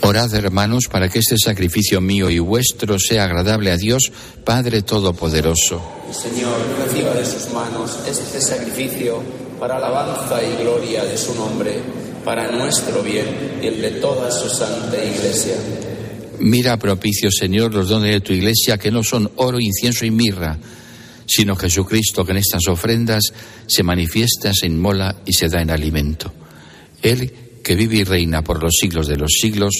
[0.02, 4.12] Orad, hermanos, para que este sacrificio mío y vuestro sea agradable a Dios,
[4.44, 5.82] Padre Todopoderoso.
[6.12, 9.20] Señor, reciba de sus manos este sacrificio
[9.58, 11.80] para alabanza y gloria de su nombre,
[12.24, 15.56] para nuestro bien y el de toda su santa iglesia.
[16.40, 20.58] Mira propicio, Señor, los dones de tu iglesia, que no son oro, incienso y mirra,
[21.26, 23.32] sino Jesucristo, que en estas ofrendas
[23.66, 26.32] se manifiesta, se inmola y se da en alimento.
[27.02, 29.74] Él, que vive y reina por los siglos de los siglos,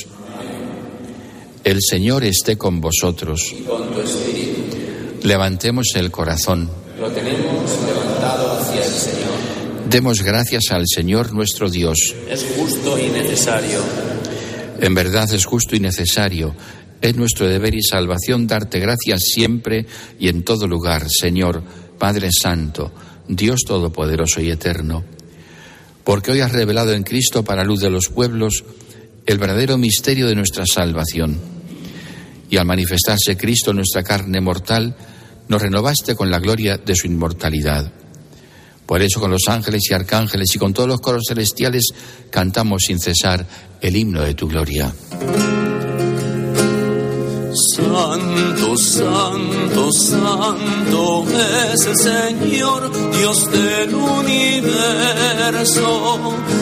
[1.64, 3.52] el Señor esté con vosotros.
[3.52, 4.58] Y con tu espíritu
[5.22, 6.70] Levantemos el corazón.
[6.98, 9.28] lo tenemos levantado hacia el Señor.
[9.90, 12.14] Demos gracias al Señor nuestro Dios.
[12.30, 13.80] Es justo y necesario.
[14.78, 16.54] En verdad es justo y necesario.
[17.00, 19.86] Es nuestro deber y salvación darte gracias siempre
[20.18, 21.62] y en todo lugar, Señor,
[21.98, 22.92] Padre Santo,
[23.28, 25.04] Dios Todopoderoso y Eterno.
[26.04, 28.64] Porque hoy has revelado en Cristo para luz de los pueblos
[29.26, 31.38] el verdadero misterio de nuestra salvación.
[32.50, 34.96] Y al manifestarse Cristo en nuestra carne mortal,
[35.48, 37.92] nos renovaste con la gloria de su inmortalidad.
[38.88, 41.92] Por eso con los ángeles y arcángeles y con todos los coros celestiales
[42.30, 43.44] cantamos sin cesar
[43.82, 44.90] el himno de tu gloria.
[47.76, 51.26] Santo, santo, santo
[51.74, 54.78] es el Señor, Dios del universo.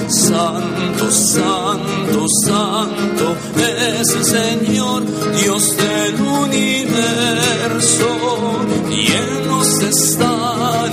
[0.08, 5.04] Santo, santo, santo es el Señor,
[5.40, 8.08] Dios del universo.
[8.90, 10.45] Llenos está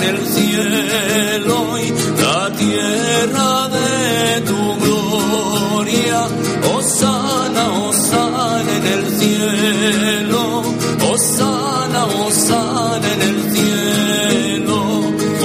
[0.10, 1.90] el cielo y
[2.22, 6.28] la tierra de tu gloria.
[6.76, 10.64] Osana, Osana en el cielo,
[11.12, 14.80] Osana Osana, en el cielo,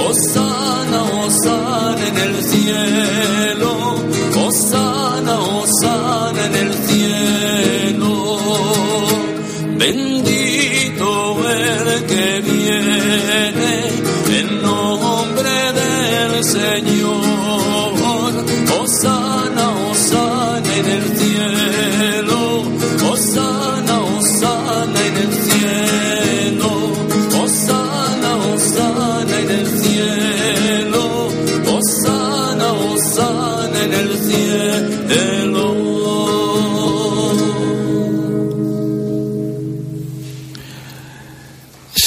[0.09, 3.18] Osana, Osana en el cielo,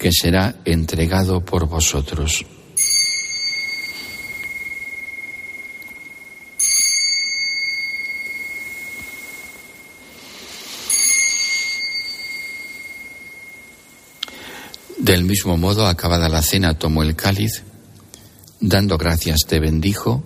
[0.00, 2.46] que será entregado por vosotros.
[14.98, 17.62] Del mismo modo, acabada la cena, tomó el cáliz,
[18.58, 20.24] dando gracias te bendijo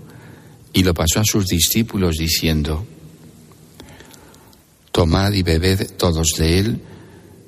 [0.72, 2.86] y lo pasó a sus discípulos diciendo,
[4.92, 6.80] Tomad y bebed todos de él,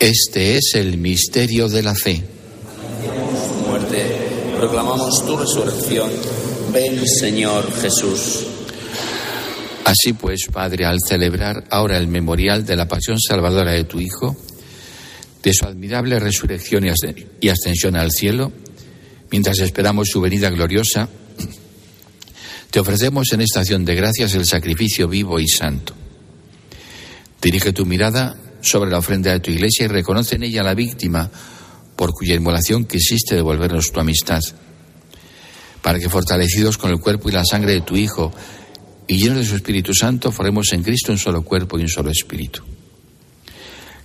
[0.00, 2.24] Este es el misterio de la fe.
[3.04, 4.02] tu muerte,
[4.56, 6.10] proclamamos tu resurrección.
[6.72, 8.46] Ven, Señor Jesús.
[9.84, 14.34] Así pues, Padre, al celebrar ahora el memorial de la pasión salvadora de tu Hijo,
[15.42, 16.86] de su admirable resurrección
[17.38, 18.52] y ascensión al cielo,
[19.30, 21.10] mientras esperamos su venida gloriosa,
[22.70, 25.92] te ofrecemos en esta acción de gracias el sacrificio vivo y santo.
[27.42, 31.30] Dirige tu mirada sobre la ofrenda de tu iglesia y reconoce en ella la víctima
[31.96, 34.40] por cuya inmolación quisiste devolvernos tu amistad,
[35.82, 38.32] para que fortalecidos con el cuerpo y la sangre de tu Hijo
[39.06, 42.10] y llenos de su Espíritu Santo, formemos en Cristo un solo cuerpo y un solo
[42.10, 42.62] espíritu.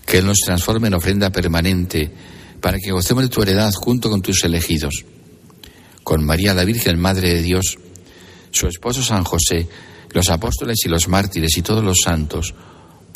[0.05, 2.11] Que Él nos transforme en ofrenda permanente,
[2.59, 5.05] para que gocemos de tu heredad junto con tus elegidos,
[6.03, 7.77] con María la Virgen, Madre de Dios,
[8.51, 9.67] su esposo San José,
[10.11, 12.53] los apóstoles y los mártires y todos los santos,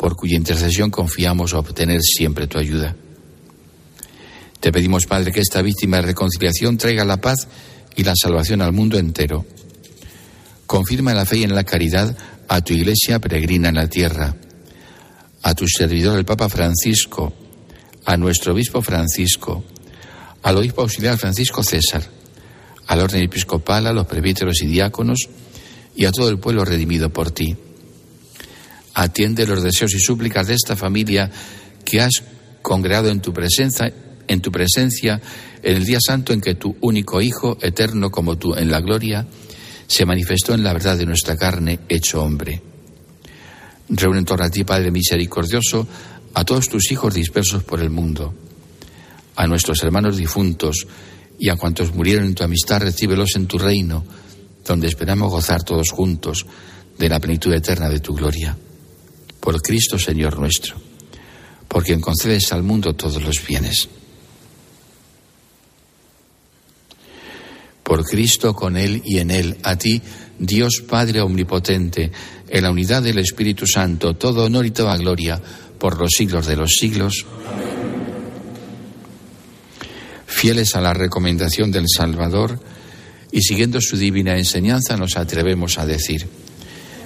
[0.00, 2.96] por cuya intercesión confiamos obtener siempre tu ayuda.
[4.58, 7.48] Te pedimos, Padre, que esta víctima de reconciliación traiga la paz
[7.96, 9.44] y la salvación al mundo entero.
[10.64, 12.16] Confirma en la fe y en la caridad
[12.48, 14.34] a tu iglesia peregrina en la tierra,
[15.42, 17.34] a tu servidor el Papa Francisco,
[18.06, 19.64] a nuestro obispo Francisco,
[20.42, 22.02] al obispo auxiliar Francisco César,
[22.86, 25.28] al orden episcopal, a los presbíteros y diáconos
[25.94, 27.54] y a todo el pueblo redimido por ti.
[29.00, 31.30] Atiende los deseos y súplicas de esta familia
[31.86, 32.22] que has
[32.60, 33.90] congregado en tu presencia,
[34.28, 35.18] en tu presencia
[35.62, 39.26] en el día santo en que tu único Hijo, eterno como tú en la gloria,
[39.86, 42.60] se manifestó en la verdad de nuestra carne, hecho hombre.
[43.88, 45.88] Reúne en torno a ti, Padre misericordioso,
[46.34, 48.34] a todos tus hijos dispersos por el mundo,
[49.34, 50.86] a nuestros hermanos difuntos
[51.38, 54.04] y a cuantos murieron en tu amistad, recíbelos en tu reino,
[54.62, 56.44] donde esperamos gozar todos juntos
[56.98, 58.54] de la plenitud eterna de tu gloria.
[59.40, 60.76] Por Cristo, Señor nuestro,
[61.66, 63.88] por quien concedes al mundo todos los bienes.
[67.82, 70.00] Por Cristo, con Él y en Él, a ti,
[70.38, 72.12] Dios Padre Omnipotente,
[72.48, 75.40] en la unidad del Espíritu Santo, todo honor y toda gloria,
[75.78, 77.26] por los siglos de los siglos.
[80.26, 82.60] Fieles a la recomendación del Salvador,
[83.32, 86.28] y siguiendo su divina enseñanza nos atrevemos a decir,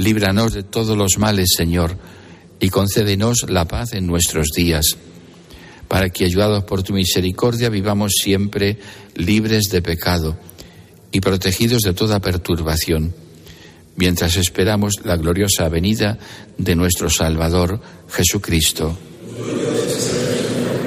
[0.00, 1.94] Líbranos de todos los males, Señor,
[2.58, 4.96] y concédenos la paz en nuestros días,
[5.88, 8.78] para que, ayudados por tu misericordia, vivamos siempre
[9.14, 10.38] libres de pecado
[11.12, 13.12] y protegidos de toda perturbación,
[13.96, 16.18] mientras esperamos la gloriosa venida
[16.56, 17.78] de nuestro Salvador
[18.08, 18.96] Jesucristo.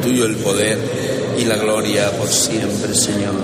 [0.02, 0.80] Tuyo el poder
[1.40, 3.36] y la gloria por siempre, Señor.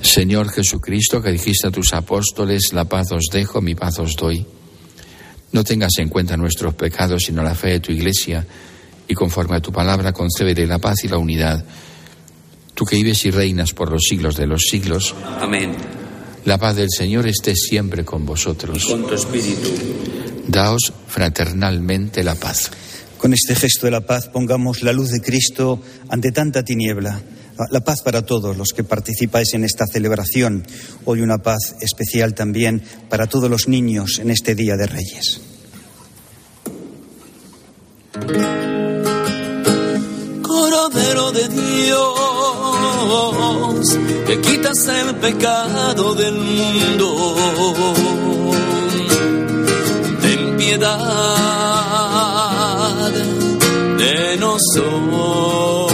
[0.00, 4.46] Señor Jesucristo, que dijiste a tus apóstoles, la paz os dejo, mi paz os doy.
[5.52, 8.44] No tengas en cuenta nuestros pecados, sino la fe de tu Iglesia,
[9.06, 11.64] y conforme a tu palabra concédele la paz y la unidad.
[12.74, 15.14] Tú que vives y reinas por los siglos de los siglos.
[15.40, 15.76] Amén.
[16.44, 18.84] La paz del Señor esté siempre con vosotros.
[18.84, 19.70] Y con tu espíritu.
[20.48, 22.70] Daos fraternalmente la paz.
[23.16, 27.22] Con este gesto de la paz pongamos la luz de Cristo ante tanta tiniebla.
[27.70, 30.66] La paz para todos los que participáis en esta celebración.
[31.04, 35.40] Hoy una paz especial también para todos los niños en este Día de Reyes.
[40.42, 42.18] Cordero de Dios,
[44.26, 47.36] que quitas el pecado del mundo.
[50.20, 50.94] Ten piedad
[53.96, 55.93] de nosotros.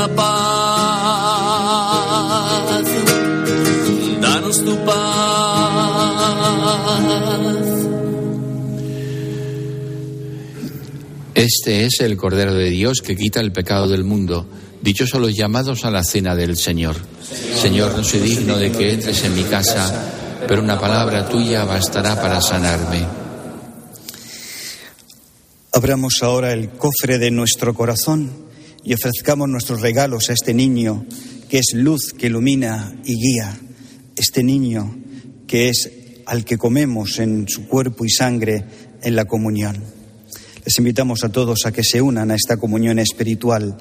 [0.00, 0.36] La paz,
[4.20, 5.00] danos tu paz.
[11.34, 14.46] Este es el Cordero de Dios que quita el pecado del mundo.
[14.80, 16.96] Dichosos los llamados a la cena del Señor.
[17.60, 20.12] Señor, no soy digno de que entres en mi casa,
[20.48, 23.06] pero una palabra tuya bastará para sanarme.
[25.72, 28.39] Abramos ahora el cofre de nuestro corazón
[28.84, 31.04] y ofrezcamos nuestros regalos a este niño
[31.48, 33.58] que es luz que ilumina y guía,
[34.16, 34.96] este niño
[35.46, 35.90] que es
[36.26, 38.64] al que comemos en su cuerpo y sangre
[39.02, 39.82] en la comunión.
[40.64, 43.76] Les invitamos a todos a que se unan a esta comunión espiritual.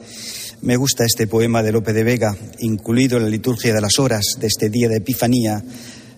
[0.62, 4.38] Me gusta este poema de Lope de Vega, incluido en la liturgia de las horas
[4.40, 5.64] de este día de Epifanía.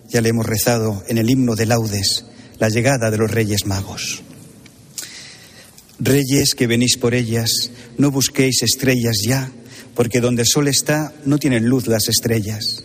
[0.08, 2.24] Ya le hemos rezado en el himno de laudes,
[2.58, 4.22] la llegada de los Reyes Magos.
[6.04, 9.52] Reyes que venís por ellas, no busquéis estrellas ya,
[9.94, 12.82] porque donde el sol está no tienen luz las estrellas.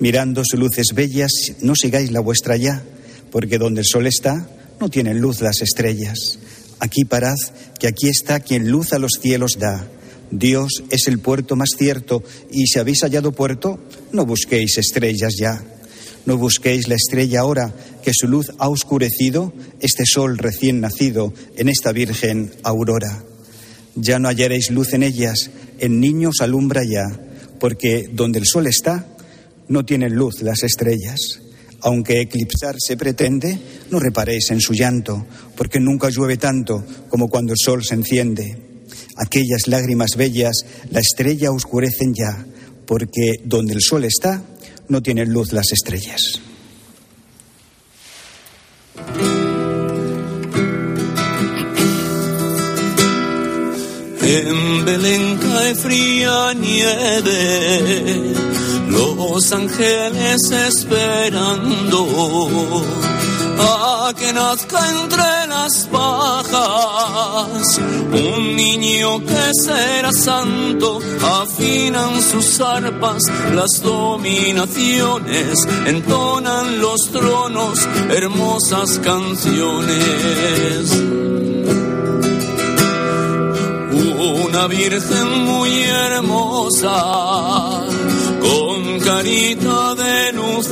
[0.00, 2.82] Mirando sus luces bellas, no sigáis la vuestra ya,
[3.30, 4.48] porque donde el sol está
[4.80, 6.40] no tienen luz las estrellas.
[6.80, 7.36] Aquí parad,
[7.78, 9.86] que aquí está quien luz a los cielos da.
[10.32, 13.78] Dios es el puerto más cierto, y si habéis hallado puerto,
[14.10, 15.62] no busquéis estrellas ya.
[16.24, 17.72] No busquéis la estrella ahora,
[18.06, 23.24] que su luz ha oscurecido este sol recién nacido en esta virgen aurora.
[23.96, 25.50] Ya no hallaréis luz en ellas,
[25.80, 27.02] en niños alumbra ya,
[27.58, 29.08] porque donde el sol está,
[29.66, 31.40] no tienen luz las estrellas.
[31.80, 33.58] Aunque eclipsar se pretende,
[33.90, 35.26] no reparéis en su llanto,
[35.56, 38.84] porque nunca llueve tanto como cuando el sol se enciende.
[39.16, 42.46] Aquellas lágrimas bellas la estrella oscurecen ya,
[42.86, 44.44] porque donde el sol está,
[44.88, 46.40] no tienen luz las estrellas.
[54.22, 58.34] En Belén cae fría nieve,
[58.88, 62.06] los ángeles esperando
[63.58, 67.80] a que nazca entre las pajas
[68.12, 71.00] un niño que será santo.
[71.42, 73.22] Afinan sus arpas
[73.54, 79.96] las dominaciones, entonan los tronos hermosas canciones.
[83.92, 86.94] Una virgen muy hermosa,
[88.40, 90.68] con carita de luz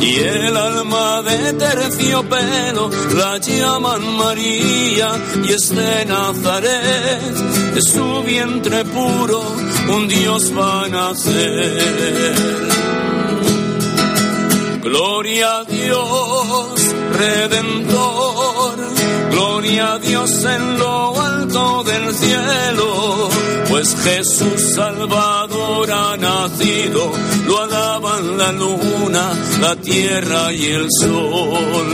[0.00, 5.10] y el alma de terciopelo la llaman María
[5.44, 7.34] y es de Nazaret,
[7.74, 9.42] de su vientre puro
[9.94, 12.34] un Dios va a nacer.
[14.82, 18.07] Gloria a Dios, Redentor,
[19.38, 23.28] gloria a Dios en lo alto del cielo,
[23.68, 27.12] pues Jesús Salvador ha nacido,
[27.46, 29.24] lo alaban la luna,
[29.60, 31.88] la tierra y el sol.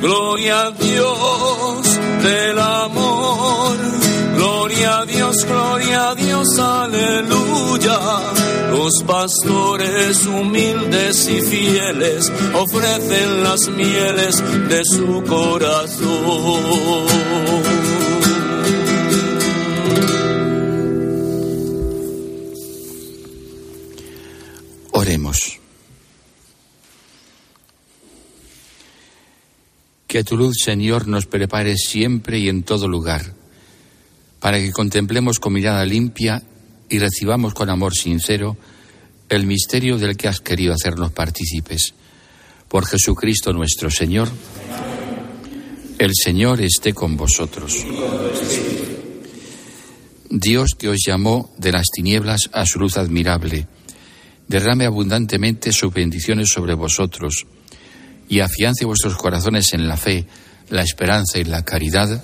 [0.00, 1.82] Gloria a Dios
[2.22, 3.76] del amor,
[4.68, 7.98] gloria a Dios, gloria a Dios, aleluya.
[8.70, 17.06] Los pastores humildes y fieles ofrecen las mieles de su corazón.
[24.92, 25.58] Oremos.
[30.06, 33.37] Que tu luz, Señor, nos prepare siempre y en todo lugar,
[34.40, 36.42] para que contemplemos con mirada limpia
[36.88, 38.56] y recibamos con amor sincero
[39.28, 41.94] el misterio del que has querido hacernos partícipes.
[42.68, 44.28] Por Jesucristo nuestro Señor,
[45.98, 47.84] el Señor esté con vosotros.
[50.30, 53.66] Dios que os llamó de las tinieblas a su luz admirable,
[54.46, 57.46] derrame abundantemente sus bendiciones sobre vosotros
[58.28, 60.26] y afiance vuestros corazones en la fe,
[60.68, 62.22] la esperanza y la caridad.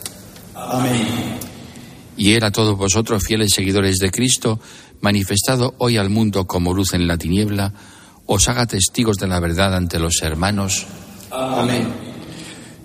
[0.55, 1.54] Amén.
[2.17, 4.61] Y Él a todos vosotros, fieles seguidores de Cristo,
[5.01, 7.73] manifestado hoy al mundo como luz en la tiniebla,
[8.27, 10.87] os haga testigos de la verdad ante los hermanos.
[11.31, 11.89] Amén.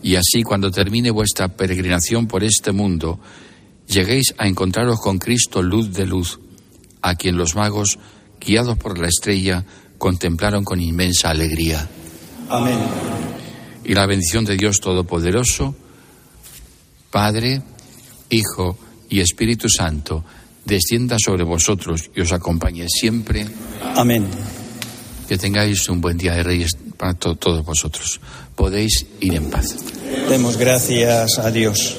[0.01, 3.19] Y así, cuando termine vuestra peregrinación por este mundo,
[3.87, 6.39] lleguéis a encontraros con Cristo, luz de luz,
[7.01, 7.99] a quien los magos,
[8.39, 9.65] guiados por la estrella,
[9.97, 11.87] contemplaron con inmensa alegría.
[12.49, 12.79] Amén.
[13.83, 15.75] Y la bendición de Dios Todopoderoso,
[17.11, 17.61] Padre,
[18.29, 18.77] Hijo
[19.09, 20.23] y Espíritu Santo,
[20.65, 23.47] descienda sobre vosotros y os acompañe siempre.
[23.95, 24.25] Amén.
[25.27, 28.19] Que tengáis un buen día de Reyes para to- todos vosotros.
[28.55, 29.75] Podéis ir en paz.
[30.29, 31.97] Demos gracias a Dios.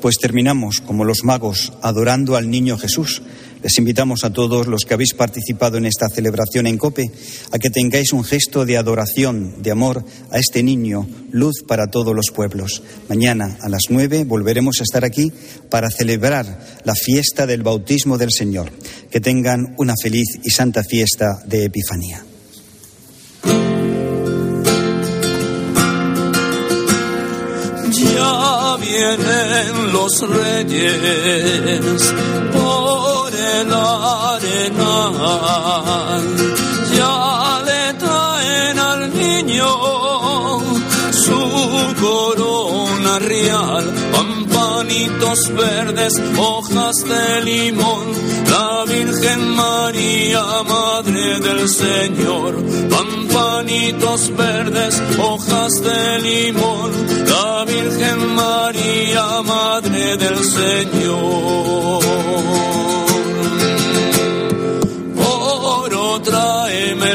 [0.00, 3.22] Pues terminamos, como los magos, adorando al niño Jesús.
[3.66, 7.10] Les invitamos a todos los que habéis participado en esta celebración en COPE
[7.50, 12.14] a que tengáis un gesto de adoración, de amor a este niño, luz para todos
[12.14, 12.84] los pueblos.
[13.08, 15.32] Mañana a las nueve volveremos a estar aquí
[15.68, 18.70] para celebrar la fiesta del bautismo del Señor.
[19.10, 22.24] Que tengan una feliz y santa fiesta de Epifanía.
[27.90, 32.14] Ya vienen los reyes
[33.46, 35.14] el arenal.
[36.96, 39.70] Ya le traen al niño
[41.12, 41.40] su
[42.00, 43.84] corona real.
[44.12, 48.06] Pampanitos verdes, hojas de limón.
[48.50, 52.54] La Virgen María, Madre del Señor.
[52.90, 56.90] Pampanitos verdes, hojas de limón.
[57.28, 62.06] La Virgen María, Madre del Señor.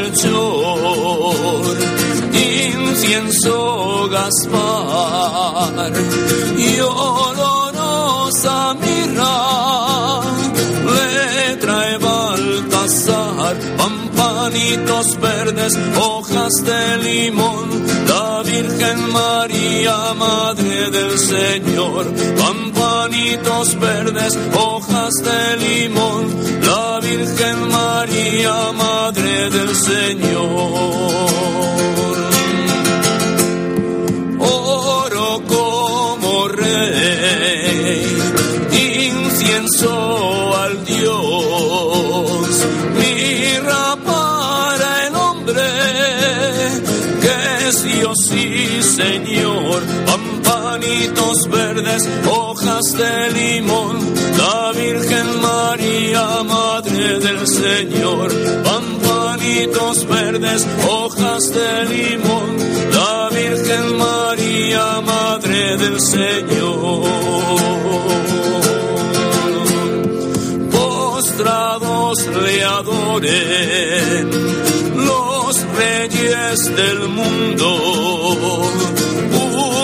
[0.02, 1.78] Trae Melchor,
[2.34, 5.93] incienso Gaspar
[6.58, 10.22] y olorosa mirra
[10.84, 17.86] le trae Baltasar, pampanitos verdes, hojas de limón,
[18.44, 22.06] la Virgen María, Madre del Señor,
[22.38, 26.28] pampanitos verdes, hojas de limón,
[26.66, 31.32] la Virgen María, Madre del Señor.
[49.02, 53.97] Señor, pampanitos verdes, hojas de limón,
[54.38, 58.32] la Virgen María, Madre del Señor,
[58.64, 62.49] pampanitos verdes, hojas de limón,
[62.93, 67.02] la Virgen María, Madre del Señor.
[70.72, 74.30] Postrados le adoren
[76.50, 77.68] del mundo,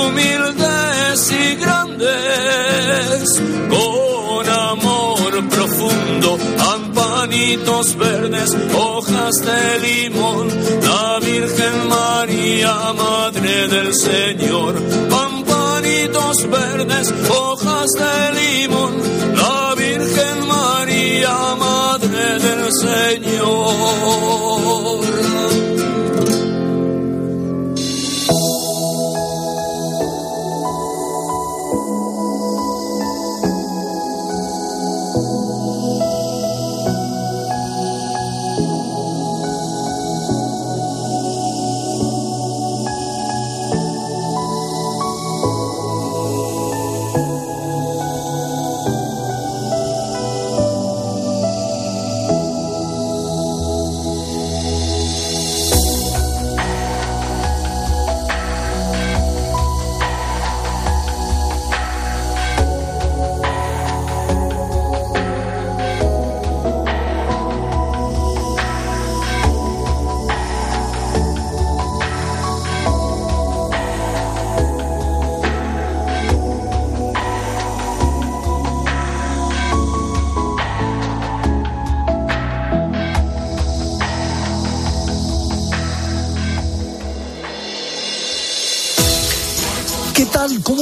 [0.05, 10.47] humildes y grandes, con amor profundo pampanitos verdes, hojas de limón,
[10.81, 14.75] la Virgen María, Madre del Señor.
[15.09, 18.93] Pampanitos verdes, hojas de limón,
[19.35, 23.77] la Virgen María, Madre del Señor.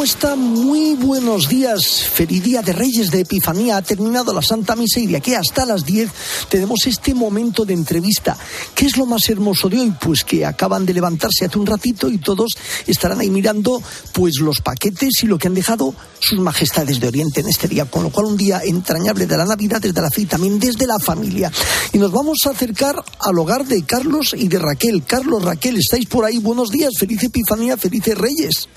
[0.06, 0.36] Está?
[0.36, 2.04] Muy buenos días.
[2.04, 3.78] Feliz día de Reyes de Epifanía.
[3.78, 6.12] Ha terminado la Santa Misa y aquí hasta las 10
[6.48, 8.38] tenemos este momento de entrevista.
[8.76, 9.92] ¿Qué es lo más hermoso de hoy?
[10.00, 13.82] Pues que acaban de levantarse hace un ratito y todos estarán ahí mirando
[14.14, 17.86] pues los paquetes y lo que han dejado sus majestades de Oriente en este día.
[17.86, 20.86] Con lo cual un día entrañable de la Navidad desde la fe y también desde
[20.86, 21.52] la familia.
[21.94, 25.04] Y nos vamos a acercar al hogar de Carlos y de Raquel.
[25.04, 26.38] Carlos, Raquel, ¿estáis por ahí?
[26.38, 26.92] Buenos días.
[26.96, 28.70] Feliz Epifanía, felices Reyes.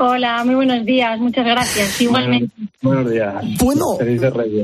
[0.00, 2.00] Hola, muy buenos días, muchas gracias.
[2.00, 2.54] Igualmente.
[2.80, 3.34] Buenos días.
[3.58, 3.84] Bueno,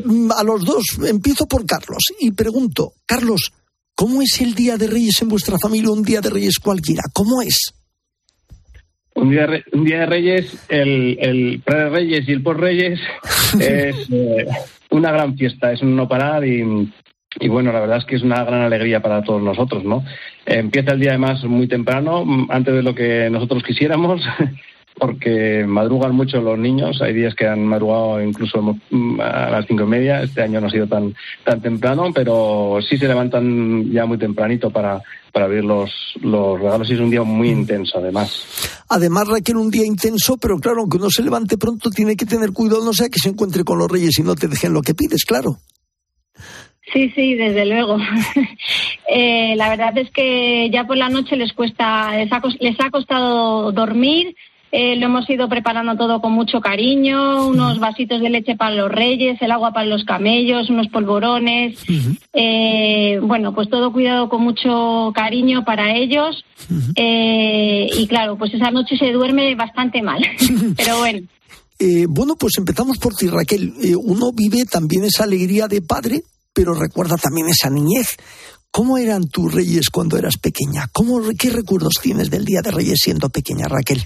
[0.05, 3.53] mm, a los dos, empiezo por Carlos y pregunto, Carlos,
[3.97, 7.03] ¿cómo es el Día de Reyes en vuestra familia, un Día de Reyes cualquiera?
[7.13, 7.75] ¿Cómo es?
[9.17, 13.01] Un día, un día de Reyes, el, el pre-Reyes y el post-Reyes
[13.61, 14.47] es eh,
[14.91, 16.63] una gran fiesta, es un no parar y,
[17.41, 20.05] y bueno, la verdad es que es una gran alegría para todos nosotros, ¿no?
[20.47, 24.21] Empieza el día además muy temprano, antes de lo que nosotros quisiéramos.
[24.99, 27.01] Porque madrugan mucho los niños.
[27.03, 28.77] Hay días que han madrugado incluso
[29.21, 30.23] a las cinco y media.
[30.23, 31.15] Este año no ha sido tan,
[31.45, 35.91] tan temprano, pero sí se levantan ya muy tempranito para, para abrir los,
[36.23, 38.85] los regalos y es un día muy intenso además.
[38.89, 42.53] Además requiere un día intenso, pero claro, aunque uno se levante pronto tiene que tener
[42.53, 44.95] cuidado, no sea que se encuentre con los reyes y no te dejen lo que
[44.95, 45.59] pides, claro.
[46.93, 47.97] Sí, sí, desde luego.
[49.09, 52.91] eh, la verdad es que ya por la noche les cuesta, les ha, les ha
[52.91, 54.37] costado dormir,
[54.77, 58.91] eh, lo hemos ido preparando todo con mucho cariño, unos vasitos de leche para los
[58.91, 61.79] reyes, el agua para los camellos, unos polvorones.
[62.33, 66.45] Eh, bueno, pues todo cuidado con mucho cariño para ellos.
[66.97, 70.21] Eh, y claro, pues esa noche se duerme bastante mal.
[70.77, 71.21] Pero bueno.
[72.09, 73.75] bueno, pues empezamos por ti, Raquel.
[74.03, 76.23] uno vive también esa alegría de padre,
[76.53, 78.17] pero recuerda también esa niñez.
[78.73, 80.89] ¿Cómo eran tus reyes cuando eras pequeña?
[80.91, 84.05] ¿Cómo, ¿Qué recuerdos tienes del Día de Reyes siendo pequeña, Raquel?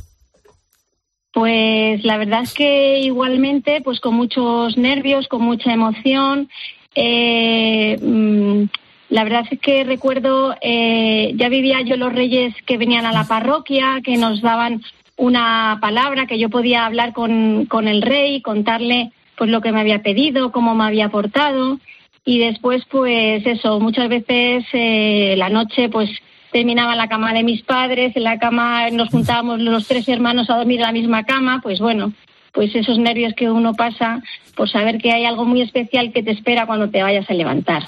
[1.38, 6.48] Pues la verdad es que igualmente, pues con muchos nervios, con mucha emoción.
[6.96, 8.64] Eh, mm,
[9.10, 13.22] la verdad es que recuerdo, eh, ya vivía yo los reyes que venían a la
[13.22, 14.82] parroquia, que nos daban
[15.16, 19.78] una palabra, que yo podía hablar con, con el rey, contarle pues lo que me
[19.78, 21.78] había pedido, cómo me había portado.
[22.24, 26.10] Y después, pues eso, muchas veces eh, la noche, pues
[26.52, 30.48] terminaba en la cama de mis padres, en la cama nos juntábamos los tres hermanos
[30.50, 32.12] a dormir en la misma cama, pues bueno,
[32.52, 34.22] pues esos nervios que uno pasa
[34.56, 37.84] por saber que hay algo muy especial que te espera cuando te vayas a levantar.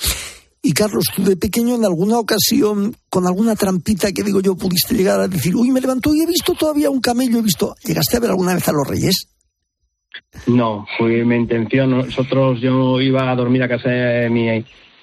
[0.62, 4.94] Y Carlos, tú de pequeño en alguna ocasión, con alguna trampita que digo yo, pudiste
[4.94, 8.18] llegar a decir, uy, me levanto y he visto todavía un camello, he visto, ¿llegaste
[8.18, 9.26] a ver alguna vez a los reyes?
[10.46, 11.90] No, fue mi intención.
[11.90, 14.46] Nosotros, yo iba a dormir a casa de mi,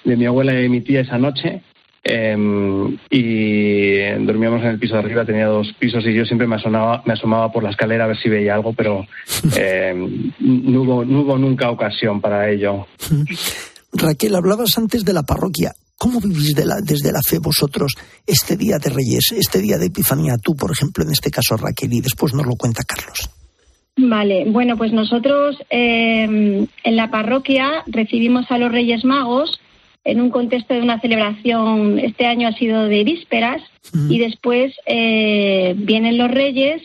[0.04, 1.62] de mi abuela y mi tía esa noche
[2.04, 6.56] Em, y dormíamos en el piso de arriba, tenía dos pisos y yo siempre me,
[6.56, 9.06] asomaba, me asomaba por la escalera a ver si veía algo, pero
[9.56, 12.86] em, no, hubo, no hubo nunca ocasión para ello.
[13.92, 15.72] Raquel, hablabas antes de la parroquia.
[15.96, 17.94] ¿Cómo vivís de la, desde la fe vosotros
[18.24, 20.36] este día de Reyes, este día de Epifanía?
[20.40, 23.28] Tú, por ejemplo, en este caso, Raquel, y después nos lo cuenta Carlos.
[23.96, 29.60] Vale, bueno, pues nosotros em, en la parroquia recibimos a los Reyes Magos
[30.04, 33.62] en un contexto de una celebración, este año ha sido de vísperas,
[34.08, 36.82] y después eh, vienen los reyes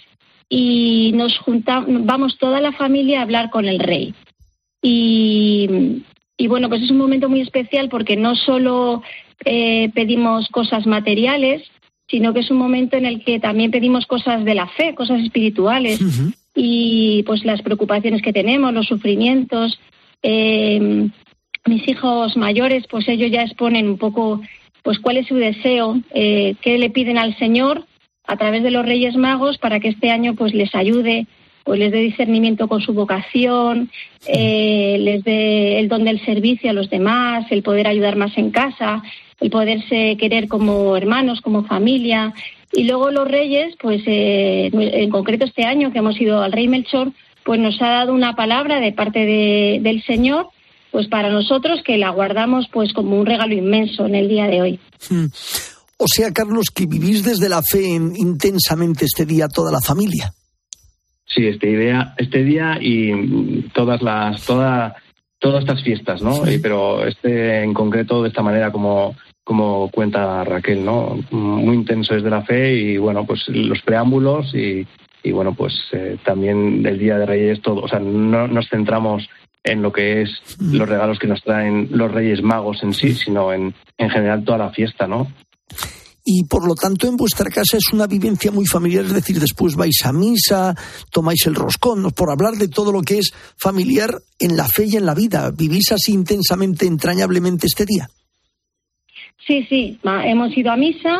[0.49, 4.13] y nos juntamos, vamos toda la familia a hablar con el rey.
[4.81, 6.01] Y
[6.37, 9.01] Y bueno, pues es un momento muy especial porque no solo
[9.45, 11.61] eh, pedimos cosas materiales,
[12.07, 15.21] sino que es un momento en el que también pedimos cosas de la fe, cosas
[15.21, 15.99] espirituales
[16.55, 19.79] y pues las preocupaciones que tenemos, los sufrimientos.
[20.21, 21.09] Eh,
[21.65, 24.41] mis hijos mayores, pues ellos ya exponen un poco,
[24.83, 27.85] pues cuál es su deseo, eh, qué le piden al Señor
[28.25, 31.27] a través de los Reyes Magos para que este año pues les ayude,
[31.63, 33.89] pues les dé discernimiento con su vocación,
[34.27, 38.51] eh, les dé el don del servicio a los demás, el poder ayudar más en
[38.51, 39.01] casa,
[39.39, 42.33] el poderse querer como hermanos, como familia.
[42.73, 46.67] Y luego los Reyes, pues eh, en concreto este año que hemos ido al Rey
[46.67, 47.11] Melchor,
[47.45, 50.47] pues nos ha dado una palabra de parte de, del Señor
[50.93, 54.61] pues para nosotros que la guardamos pues como un regalo inmenso en el día de
[54.61, 54.79] hoy.
[55.09, 55.25] Hmm.
[55.97, 60.31] O sea, Carlos, que vivís desde la fe intensamente este día toda la familia.
[61.25, 64.95] Sí, este día, este día y todas las, toda,
[65.39, 66.43] todas estas fiestas, ¿no?
[66.61, 71.17] pero este en concreto de esta manera como, como cuenta Raquel, ¿no?
[71.31, 74.85] Muy intenso desde la fe y bueno, pues los preámbulos y,
[75.23, 79.27] y bueno, pues eh, también el Día de Reyes, todo, o sea, no nos centramos
[79.63, 80.75] en lo que es mm.
[80.75, 84.57] los regalos que nos traen los Reyes Magos en sí, sino en, en general toda
[84.57, 85.27] la fiesta, ¿no?
[86.25, 89.75] y por lo tanto en vuestra casa es una vivencia muy familiar, es decir, después
[89.75, 90.73] vais a misa,
[91.11, 94.09] tomáis el roscón, por hablar de todo lo que es familiar
[94.39, 95.51] en la fe y en la vida.
[95.51, 98.07] ¿Vivís así intensamente, entrañablemente este día?
[99.45, 101.19] Sí, sí, hemos ido a misa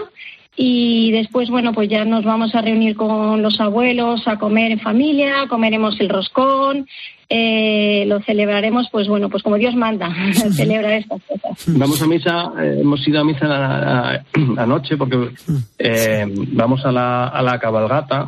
[0.55, 4.79] y después, bueno, pues ya nos vamos a reunir con los abuelos a comer en
[4.79, 6.87] familia, comeremos el roscón,
[7.27, 10.13] eh, lo celebraremos, pues bueno, pues como Dios manda,
[10.51, 11.65] celebrar estas cosas.
[11.75, 14.23] Vamos a misa, eh, hemos ido a misa
[14.57, 15.29] anoche porque
[15.79, 18.27] eh, vamos a la, a la cabalgata,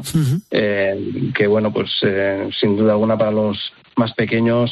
[0.50, 1.92] que bueno, pues
[2.60, 3.58] sin duda alguna para los
[3.96, 4.72] más pequeños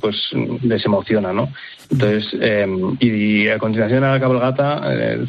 [0.00, 0.30] pues
[0.62, 1.52] les emociona, ¿no?
[1.90, 2.36] Entonces,
[3.00, 4.82] y, a continuación a la cabalgata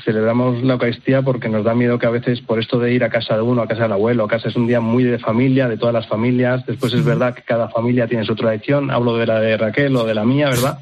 [0.04, 3.10] celebramos la Eucaristía porque nos da miedo que a veces por esto de ir a
[3.10, 5.70] casa de uno, a casa del abuelo, a casa es un día muy de familia,
[5.70, 9.26] de todas las familias, después es verdad que cada familia tiene su tradición, hablo de
[9.26, 10.80] la de Raquel o de la mía, ¿verdad?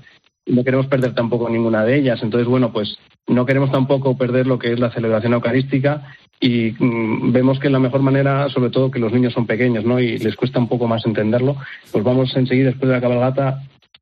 [0.48, 2.20] No queremos perder tampoco ninguna de ellas.
[2.24, 7.32] Entonces, bueno, pues no queremos tampoco perder lo que es la celebración eucarística y mm,
[7.32, 10.00] vemos que la mejor manera, sobre todo que los niños son pequeños, ¿no?
[10.00, 11.58] Y les cuesta un poco más entenderlo,
[11.92, 13.62] pues vamos enseguida después de la cabalgata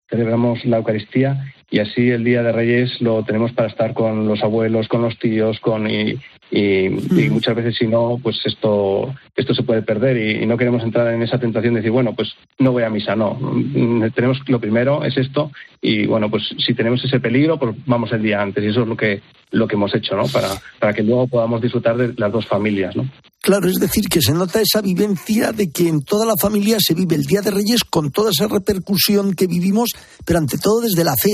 [0.10, 4.44] celebramos la Eucaristía y así el Día de Reyes lo tenemos para estar con los
[4.44, 6.20] abuelos, con los tíos, con y,
[6.52, 6.90] y,
[7.30, 11.22] muchas veces si no, pues esto, esto se puede perder y, no queremos entrar en
[11.22, 13.36] esa tentación de decir, bueno, pues no voy a misa, no.
[13.36, 18.12] Mm, tenemos lo primero es esto y bueno, pues si tenemos ese peligro, pues vamos
[18.12, 19.22] el día antes y eso es lo que,
[19.52, 20.28] lo que hemos hecho, ¿no?
[20.28, 23.10] Para, para que luego podamos disfrutar de las dos familias, ¿no?
[23.46, 26.96] Claro, es decir, que se nota esa vivencia de que en toda la familia se
[26.96, 29.92] vive el Día de Reyes con toda esa repercusión que vivimos,
[30.26, 31.34] pero ante todo desde la fe.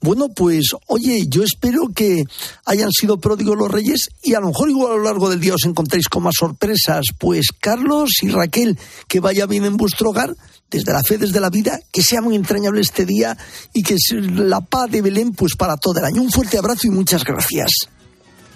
[0.00, 2.22] Bueno, pues oye, yo espero que
[2.64, 5.54] hayan sido pródigos los Reyes y a lo mejor igual a lo largo del día
[5.54, 7.06] os encontréis con más sorpresas.
[7.18, 10.34] Pues Carlos y Raquel, que vaya bien en vuestro hogar,
[10.70, 13.36] desde la fe, desde la vida, que sea muy entrañable este día
[13.72, 16.22] y que la paz de Belén pues para todo el año.
[16.22, 17.70] Un fuerte abrazo y muchas gracias.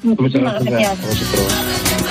[0.02, 0.98] Muchas gracias.
[1.98, 2.01] Y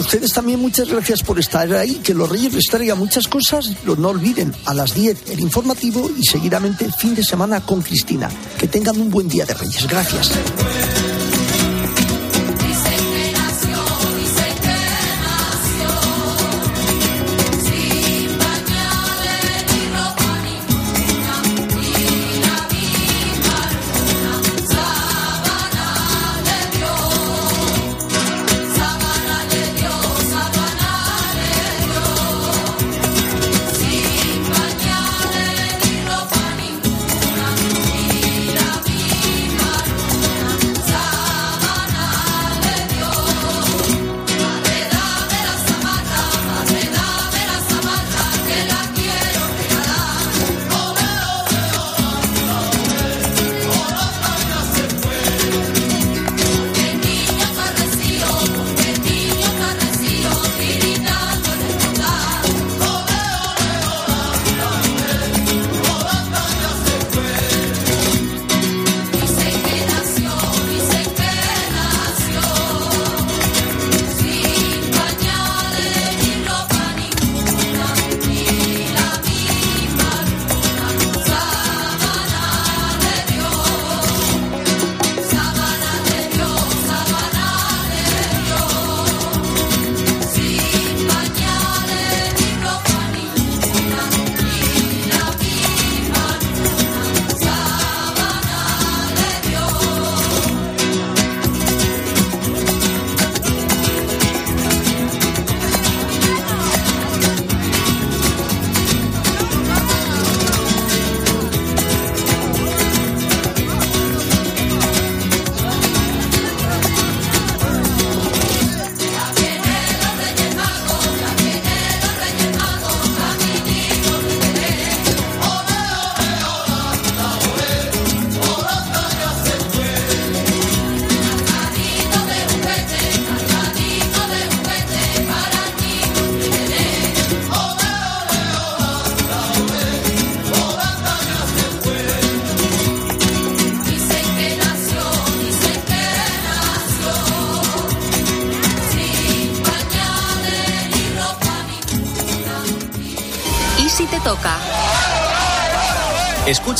[0.00, 2.00] ustedes también muchas gracias por estar ahí.
[2.02, 3.70] Que los Reyes les traigan muchas cosas.
[3.84, 8.28] No olviden, a las 10 el informativo y seguidamente fin de semana con Cristina.
[8.58, 9.86] Que tengan un buen día de Reyes.
[9.86, 10.30] Gracias.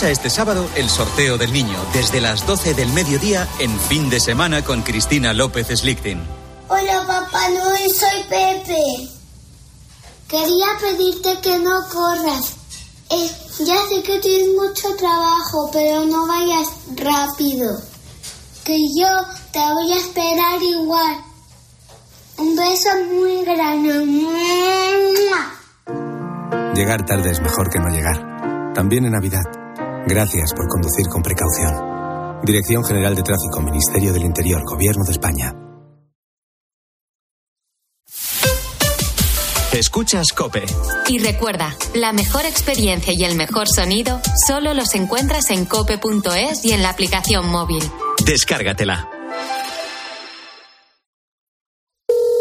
[0.00, 4.18] Escucha este sábado el sorteo del niño desde las 12 del mediodía en fin de
[4.18, 6.22] semana con Cristina López Slichting.
[6.68, 9.10] Hola Papá Noel, soy Pepe.
[10.26, 12.56] Quería pedirte que no corras.
[13.10, 17.70] Eh, ya sé que tienes mucho trabajo, pero no vayas rápido.
[18.64, 19.08] Que yo
[19.52, 21.16] te voy a esperar igual.
[22.38, 23.90] Un beso muy grande.
[26.74, 28.72] Llegar tarde es mejor que no llegar.
[28.72, 29.59] También en Navidad.
[30.06, 32.40] Gracias por conducir con precaución.
[32.42, 35.54] Dirección General de Tráfico, Ministerio del Interior, Gobierno de España.
[39.72, 40.64] Escuchas Cope.
[41.08, 46.72] Y recuerda, la mejor experiencia y el mejor sonido solo los encuentras en cope.es y
[46.72, 47.82] en la aplicación móvil.
[48.24, 49.19] Descárgatela.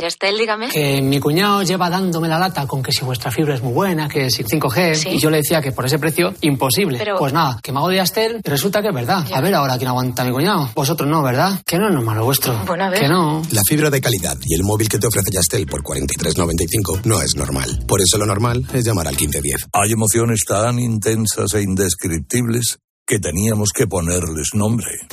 [0.10, 0.70] Estel, dígame.
[0.70, 4.10] Que mi cuñado lleva dándome la lata con que si vuestra fibra es muy buena,
[4.10, 7.00] que si 5G, y yo le decía que por ese precio, imposible.
[7.18, 9.24] Pues nada, que me hago de Astel resulta que es verdad.
[9.32, 10.70] A ver ahora quién aguanta a mi cuñado.
[10.74, 11.62] Vosotros no, ¿verdad?
[11.64, 12.60] Que no es normal lo vuestro.
[12.66, 13.02] Bueno, a ver.
[13.02, 13.44] Que no.
[13.52, 17.36] La fibra de calidad y el móvil que te ofrece Yastel por 43.95 no es
[17.36, 17.84] normal.
[17.88, 19.68] Por eso lo normal es llamar al 1510.
[19.74, 25.08] Hay emociones tan intensas e indescriptibles que teníamos que ponerles nombre.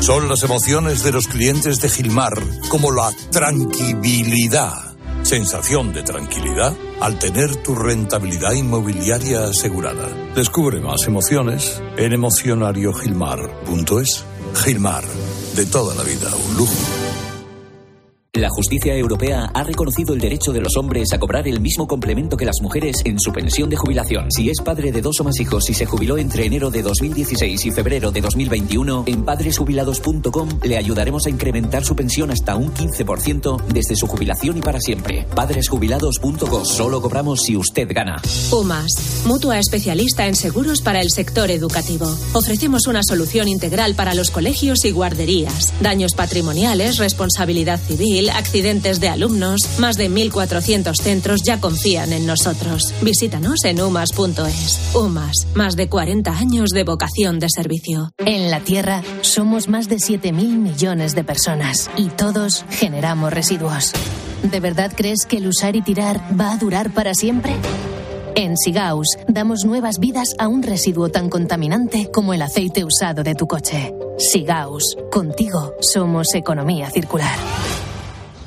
[0.00, 2.34] Son las emociones de los clientes de Gilmar,
[2.70, 4.94] como la tranquilidad.
[5.22, 10.08] Sensación de tranquilidad al tener tu rentabilidad inmobiliaria asegurada.
[10.34, 14.24] Descubre más emociones en emocionariogilmar.es.
[14.54, 15.04] Gilmar,
[15.54, 17.27] de toda la vida, un lujo.
[18.38, 22.36] La justicia europea ha reconocido el derecho de los hombres a cobrar el mismo complemento
[22.36, 24.30] que las mujeres en su pensión de jubilación.
[24.30, 27.66] Si es padre de dos o más hijos y se jubiló entre enero de 2016
[27.66, 33.60] y febrero de 2021, en padresjubilados.com le ayudaremos a incrementar su pensión hasta un 15%
[33.72, 35.26] desde su jubilación y para siempre.
[35.34, 36.64] Padresjubilados.com.
[36.64, 38.22] Solo cobramos si usted gana.
[38.52, 42.06] UMAS, mutua especialista en seguros para el sector educativo.
[42.34, 45.74] Ofrecemos una solución integral para los colegios y guarderías.
[45.80, 52.94] Daños patrimoniales, responsabilidad civil accidentes de alumnos, más de 1.400 centros ya confían en nosotros.
[53.02, 54.94] Visítanos en umas.es.
[54.94, 58.12] UMAS, más de 40 años de vocación de servicio.
[58.18, 63.92] En la Tierra somos más de 7.000 millones de personas y todos generamos residuos.
[64.42, 67.54] ¿De verdad crees que el usar y tirar va a durar para siempre?
[68.34, 73.34] En Sigaus damos nuevas vidas a un residuo tan contaminante como el aceite usado de
[73.34, 73.92] tu coche.
[74.16, 77.36] Sigaus, contigo somos economía circular.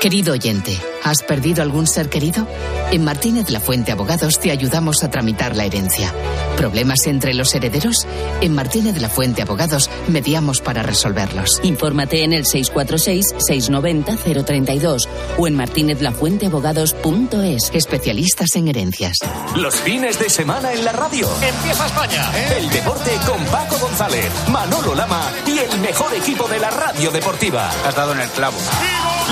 [0.00, 2.46] Querido oyente, ¿has perdido algún ser querido?
[2.92, 6.12] En Martínez La Fuente Abogados te ayudamos a tramitar la herencia.
[6.56, 8.06] ¿Problemas entre los herederos?
[8.40, 11.60] En Martínez La Fuente Abogados mediamos para resolverlos.
[11.62, 15.06] Infórmate en el 646-690-032
[15.38, 17.70] o en martinezlafuenteabogados.es.
[17.74, 19.18] Especialistas en herencias.
[19.56, 21.28] Los fines de semana en la radio.
[21.42, 22.30] Empieza España.
[22.56, 27.70] El deporte con Paco González, Manolo Lama y el mejor equipo de la radio deportiva.
[27.84, 28.56] Has dado en el clavo.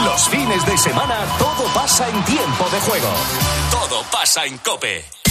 [0.05, 3.09] Los fines de semana todo pasa en tiempo de juego.
[3.70, 5.24] Todo pasa en Cope.